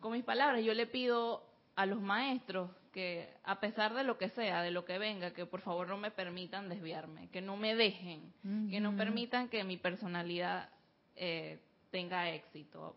[0.00, 4.28] con mis palabras yo le pido a los maestros que a pesar de lo que
[4.30, 7.74] sea, de lo que venga, que por favor no me permitan desviarme, que no me
[7.74, 8.32] dejen,
[8.70, 10.70] que no permitan que mi personalidad
[11.16, 11.58] eh,
[11.90, 12.96] tenga éxito.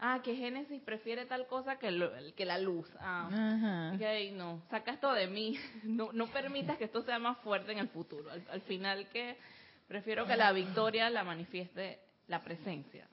[0.00, 2.90] Ah, que Génesis prefiere tal cosa que, que la luz.
[2.98, 3.92] Ah,
[4.32, 5.56] no, saca esto de mí.
[5.84, 8.30] No, no permitas que esto sea más fuerte en el futuro.
[8.30, 9.36] al final que
[9.86, 13.06] prefiero que la victoria la manifieste la presencia.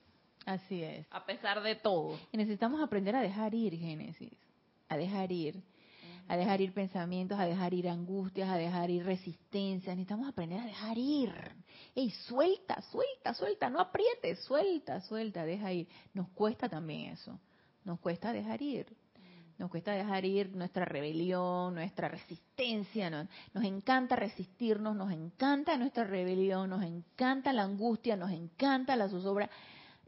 [0.46, 1.06] Así es.
[1.10, 2.18] A pesar de todo.
[2.32, 4.32] Y necesitamos aprender a dejar ir, Génesis.
[4.88, 5.62] A dejar ir.
[6.28, 9.96] A dejar ir pensamientos, a dejar ir angustias, a dejar ir resistencias.
[9.96, 11.32] Necesitamos aprender a dejar ir.
[11.94, 13.70] Ey, suelta, suelta, suelta.
[13.70, 15.88] No aprietes, suelta, suelta, deja ir.
[16.14, 17.38] Nos cuesta también eso.
[17.84, 18.86] Nos cuesta dejar ir.
[19.56, 23.10] Nos cuesta dejar ir nuestra rebelión, nuestra resistencia.
[23.10, 29.08] Nos, nos encanta resistirnos, nos encanta nuestra rebelión, nos encanta la angustia, nos encanta la
[29.08, 29.50] zozobra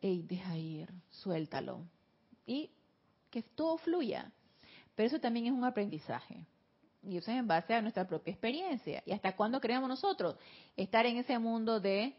[0.01, 1.85] hey, deja ir, suéltalo.
[2.47, 2.71] Y
[3.31, 4.33] que todo fluya.
[4.95, 6.45] Pero eso también es un aprendizaje.
[7.03, 9.03] Y eso es en base a nuestra propia experiencia.
[9.07, 10.37] ¿Y hasta cuándo creemos nosotros
[10.77, 12.15] estar en ese mundo de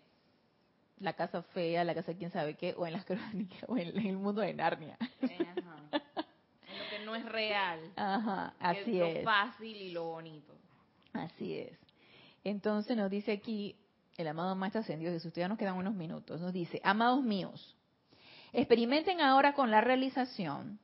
[1.00, 4.18] la casa fea, la casa quién sabe qué, o en las crónicas, o en, el
[4.18, 4.98] mundo de Narnia?
[5.00, 5.82] Ajá.
[5.92, 7.80] Lo que no es real.
[7.96, 9.18] Ajá, así es.
[9.18, 10.54] Lo fácil y lo bonito.
[11.14, 11.78] Así es.
[12.44, 13.76] Entonces nos dice aquí
[14.18, 17.76] el amado Maestro Ascendido Jesús, ya nos quedan unos minutos, nos dice, amados míos,
[18.54, 20.80] experimenten ahora con la realización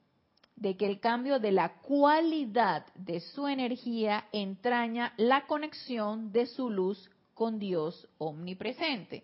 [0.57, 6.69] de que el cambio de la cualidad de su energía entraña la conexión de su
[6.71, 9.23] luz con Dios omnipresente.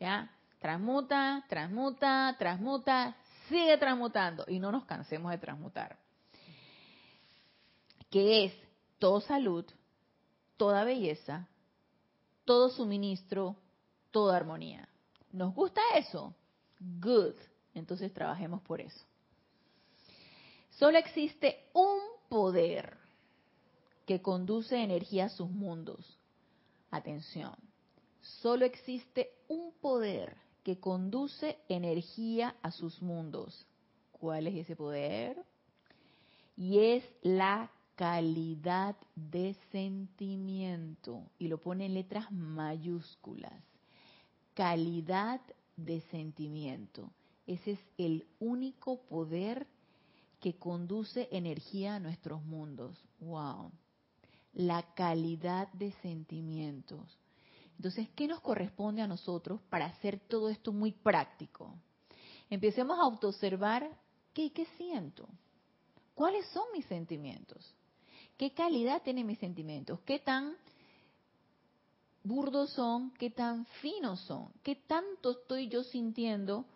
[0.00, 0.30] ¿Ya?
[0.58, 3.16] Transmuta, transmuta, transmuta,
[3.48, 5.98] sigue transmutando y no nos cansemos de transmutar.
[8.10, 8.54] Que es
[8.98, 9.66] toda salud,
[10.56, 11.48] toda belleza,
[12.46, 13.56] todo suministro,
[14.10, 14.88] toda armonía.
[15.32, 16.34] ¿Nos gusta eso?
[16.80, 17.34] Good.
[17.74, 19.04] Entonces trabajemos por eso.
[20.78, 22.98] Solo existe un poder
[24.04, 26.18] que conduce energía a sus mundos.
[26.90, 27.54] Atención.
[28.20, 33.66] Solo existe un poder que conduce energía a sus mundos.
[34.12, 35.42] ¿Cuál es ese poder?
[36.58, 41.22] Y es la calidad de sentimiento.
[41.38, 43.62] Y lo pone en letras mayúsculas.
[44.52, 45.40] Calidad
[45.76, 47.10] de sentimiento.
[47.46, 49.66] Ese es el único poder
[50.46, 52.96] que conduce energía a nuestros mundos.
[53.18, 53.72] ¡Wow!
[54.52, 57.18] La calidad de sentimientos.
[57.74, 61.74] Entonces, ¿qué nos corresponde a nosotros para hacer todo esto muy práctico?
[62.48, 63.90] Empecemos a autoobservar
[64.32, 65.28] qué, qué siento.
[66.14, 67.74] ¿Cuáles son mis sentimientos?
[68.36, 69.98] ¿Qué calidad tienen mis sentimientos?
[70.02, 70.56] ¿Qué tan
[72.22, 73.10] burdos son?
[73.14, 74.52] ¿Qué tan finos son?
[74.62, 76.66] ¿Qué tanto estoy yo sintiendo?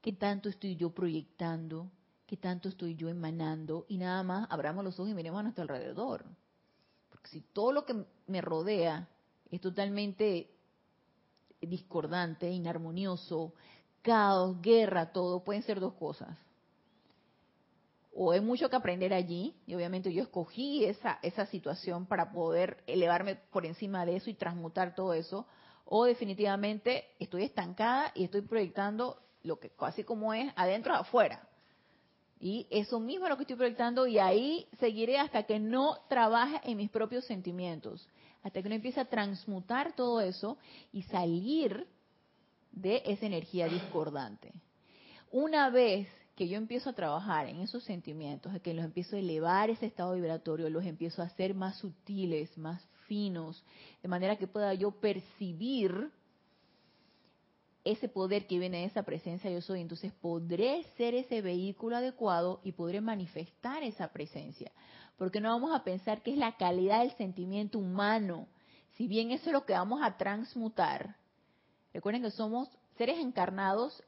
[0.00, 1.90] ¿Qué tanto estoy yo proyectando?
[2.26, 3.84] ¿Qué tanto estoy yo emanando?
[3.88, 6.24] Y nada más abramos los ojos y miremos a nuestro alrededor.
[7.10, 9.08] Porque si todo lo que me rodea
[9.50, 10.50] es totalmente
[11.60, 13.54] discordante, inarmonioso,
[14.02, 16.36] caos, guerra, todo, pueden ser dos cosas
[18.14, 22.82] o hay mucho que aprender allí, y obviamente yo escogí esa, esa situación para poder
[22.86, 25.46] elevarme por encima de eso y transmutar todo eso,
[25.84, 31.48] o definitivamente estoy estancada y estoy proyectando lo que casi como es adentro afuera.
[32.40, 36.60] Y eso mismo es lo que estoy proyectando y ahí seguiré hasta que no trabaje
[36.64, 38.06] en mis propios sentimientos,
[38.42, 40.58] hasta que no empiece a transmutar todo eso
[40.92, 41.86] y salir
[42.72, 44.52] de esa energía discordante.
[45.30, 49.70] Una vez que yo empiezo a trabajar en esos sentimientos, que los empiezo a elevar
[49.70, 53.64] ese estado vibratorio, los empiezo a hacer más sutiles, más finos,
[54.02, 56.10] de manera que pueda yo percibir
[57.84, 62.60] ese poder que viene de esa presencia yo soy, entonces podré ser ese vehículo adecuado
[62.64, 64.72] y podré manifestar esa presencia.
[65.16, 68.48] Porque no vamos a pensar que es la calidad del sentimiento humano,
[68.96, 71.16] si bien eso es lo que vamos a transmutar.
[71.92, 74.02] Recuerden que somos seres encarnados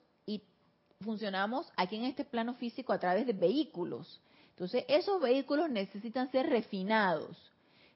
[1.01, 4.21] funcionamos aquí en este plano físico a través de vehículos.
[4.51, 7.37] Entonces, esos vehículos necesitan ser refinados.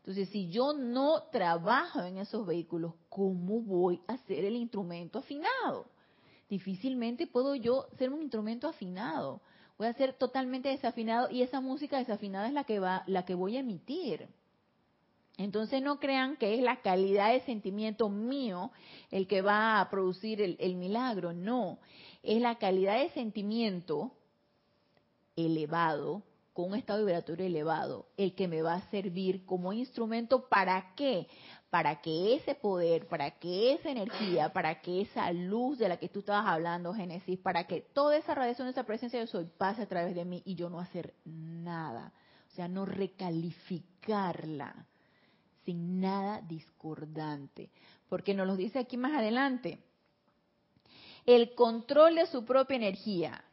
[0.01, 5.87] Entonces, si yo no trabajo en esos vehículos, ¿cómo voy a ser el instrumento afinado?
[6.49, 9.41] Difícilmente puedo yo ser un instrumento afinado.
[9.79, 13.35] Voy a ser totalmente desafinado y esa música desafinada es la que va, la que
[13.35, 14.29] voy a emitir.
[15.37, 18.73] Entonces no crean que es la calidad de sentimiento mío
[19.11, 21.79] el que va a producir el, el milagro, no
[22.23, 24.13] es la calidad de sentimiento
[25.37, 26.23] elevado,
[26.53, 31.29] con un estado vibratorio elevado, el que me va a servir como instrumento para qué?
[31.71, 36.09] Para que ese poder, para que esa energía, para que esa luz de la que
[36.09, 39.89] tú estabas hablando, Génesis, para que toda esa radiación, esa presencia de soy pase a
[39.89, 42.13] través de mí y yo no hacer nada.
[42.51, 44.87] O sea, no recalificarla
[45.65, 47.71] sin nada discordante.
[48.09, 49.79] Porque nos lo dice aquí más adelante.
[51.27, 53.45] El control de su propia energía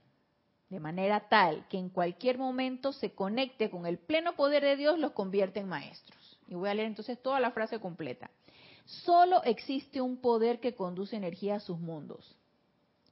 [0.70, 5.00] de manera tal que en cualquier momento se conecte con el pleno poder de Dios,
[5.00, 6.38] los convierte en maestros.
[6.48, 8.30] Y voy a leer entonces toda la frase completa.
[8.86, 12.36] Solo existe un poder que conduce energía a sus mundos,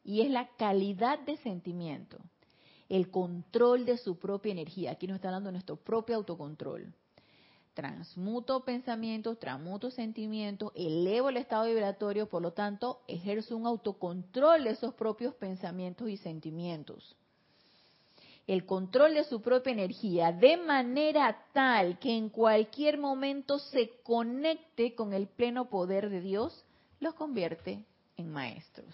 [0.03, 2.17] y es la calidad de sentimiento,
[2.89, 4.91] el control de su propia energía.
[4.91, 6.93] Aquí nos está dando nuestro propio autocontrol.
[7.73, 14.69] Transmuto pensamientos, transmuto sentimientos, elevo el estado vibratorio, por lo tanto, ejerzo un autocontrol de
[14.69, 17.17] esos propios pensamientos y sentimientos
[18.47, 24.93] el control de su propia energía de manera tal que en cualquier momento se conecte
[24.93, 26.63] con el pleno poder de Dios,
[26.99, 27.83] los convierte
[28.17, 28.93] en maestros.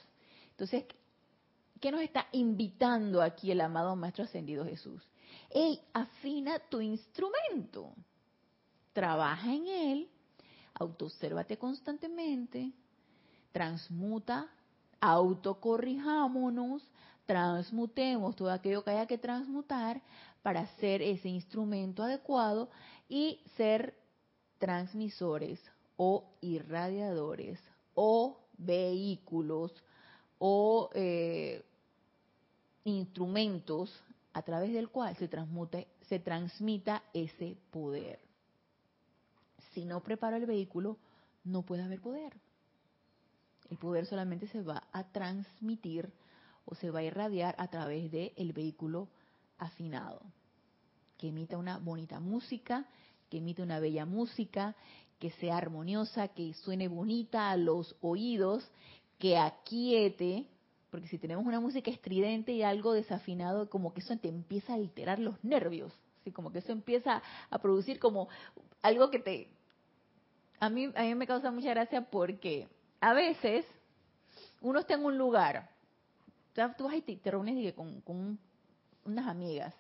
[0.52, 0.86] Entonces,
[1.80, 5.04] ¿qué nos está invitando aquí el amado Maestro Ascendido Jesús?
[5.50, 7.94] Ey, afina tu instrumento,
[8.94, 10.10] trabaja en él,
[10.76, 12.72] autoobsérvate constantemente,
[13.52, 14.48] transmuta,
[15.02, 16.84] autocorrijámonos,
[17.26, 20.02] transmutemos todo aquello que haya que transmutar
[20.42, 22.70] para ser ese instrumento adecuado
[23.08, 23.96] y ser
[24.58, 25.60] transmisores
[25.98, 27.60] o irradiadores
[27.94, 29.72] o vehículos
[30.40, 31.64] o eh,
[32.84, 34.04] instrumentos
[34.34, 38.20] a través del cual se transmute, se transmita ese poder.
[39.74, 40.98] Si no preparo el vehículo,
[41.44, 42.34] no puede haber poder.
[43.70, 46.12] El poder solamente se va a transmitir
[46.66, 49.08] o se va a irradiar a través del el vehículo
[49.58, 50.22] afinado,
[51.18, 52.86] que emita una bonita música,
[53.30, 54.76] que emite una bella música,
[55.20, 58.68] que sea armoniosa, que suene bonita a los oídos,
[59.20, 60.48] que aquiete,
[60.90, 64.76] porque si tenemos una música estridente y algo desafinado, como que eso te empieza a
[64.76, 68.28] alterar los nervios, así como que eso empieza a producir como
[68.82, 69.48] algo que te...
[70.60, 72.68] A mí, a mí me causa mucha gracia porque
[73.00, 73.66] a veces
[74.62, 75.71] uno está en un lugar
[76.54, 78.40] tú vas y te, reúnes con,
[79.06, 79.74] unas amigas,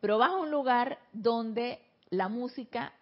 [0.00, 1.80] pero vas a un lugar donde
[2.10, 2.92] la música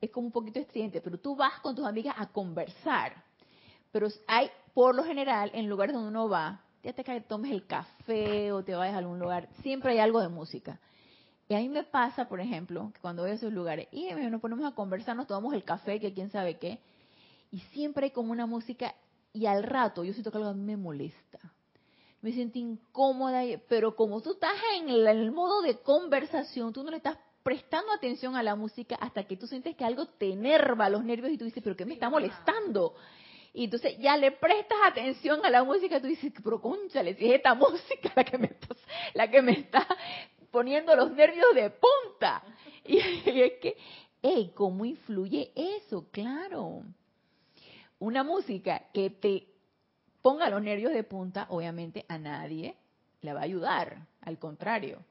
[0.00, 3.22] es como un poquito estridente, pero tú vas con tus amigas a conversar.
[3.90, 8.52] Pero hay, por lo general, en lugares donde uno va, ya te tomes el café
[8.52, 10.80] o te vayas a algún lugar, siempre hay algo de música.
[11.48, 14.40] Y a mí me pasa, por ejemplo, que cuando voy a esos lugares y nos
[14.40, 16.80] ponemos a conversar, nos tomamos el café, que quién sabe qué,
[17.50, 18.94] y siempre hay como una música,
[19.32, 21.38] y al rato yo siento que algo me molesta
[22.22, 26.98] me siento incómoda, pero como tú estás en el, modo de conversación, tú no le
[26.98, 31.04] estás prestando atención a la música hasta que tú sientes que algo te enerva los
[31.04, 32.94] nervios y tú dices, pero ¿qué me está molestando?
[33.52, 37.28] Y entonces ya le prestas atención a la música, y tú dices, pero conchale, si
[37.28, 38.68] es esta música la que me está,
[39.14, 39.86] la que me está
[40.52, 42.44] poniendo los nervios de punta.
[42.84, 43.00] Y, y
[43.42, 43.76] es que,
[44.22, 46.06] hey, ¿cómo influye eso?
[46.12, 46.84] Claro.
[47.98, 49.51] Una música que te
[50.22, 52.76] ponga los nervios de punta, obviamente a nadie
[53.20, 54.06] le va a ayudar.
[54.20, 55.02] Al contrario,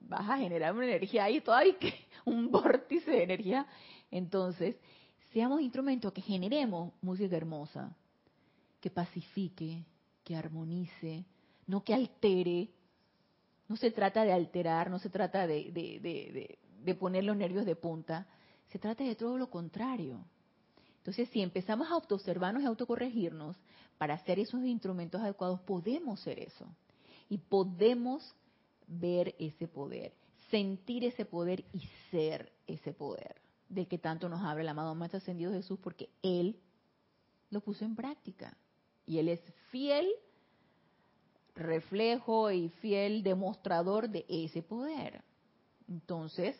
[0.00, 1.94] vas a generar una energía ahí todavía que
[2.24, 3.66] un vórtice de energía.
[4.10, 4.76] Entonces,
[5.32, 7.94] seamos instrumentos que generemos música hermosa,
[8.80, 9.84] que pacifique,
[10.24, 11.24] que armonice,
[11.66, 12.70] no que altere.
[13.68, 17.76] No se trata de alterar, no se trata de, de, de poner los nervios de
[17.76, 18.26] punta,
[18.68, 20.24] se trata de todo lo contrario.
[20.98, 23.56] Entonces, si empezamos a autoobservarnos y autocorregirnos
[24.02, 26.66] para hacer esos instrumentos adecuados, podemos ser eso.
[27.28, 28.34] Y podemos
[28.88, 30.12] ver ese poder,
[30.50, 35.18] sentir ese poder y ser ese poder del que tanto nos habla el amado Maestro
[35.18, 36.58] Ascendido Jesús, porque Él
[37.50, 38.56] lo puso en práctica.
[39.06, 39.40] Y Él es
[39.70, 40.08] fiel
[41.54, 45.22] reflejo y fiel demostrador de ese poder.
[45.88, 46.56] Entonces,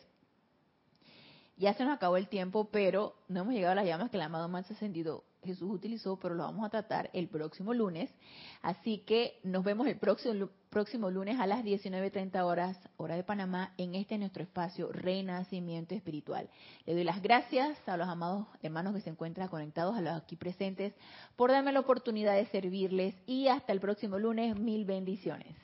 [1.57, 4.23] ya se nos acabó el tiempo, pero no hemos llegado a las llamas que el
[4.23, 8.09] amado más ascendido Jesús utilizó, pero lo vamos a tratar el próximo lunes.
[8.61, 13.73] Así que nos vemos el próximo, próximo lunes a las 19.30 horas, hora de Panamá,
[13.77, 16.49] en este nuestro espacio Renacimiento Espiritual.
[16.85, 20.35] Le doy las gracias a los amados hermanos que se encuentran conectados, a los aquí
[20.35, 20.93] presentes,
[21.35, 25.55] por darme la oportunidad de servirles y hasta el próximo lunes, mil bendiciones.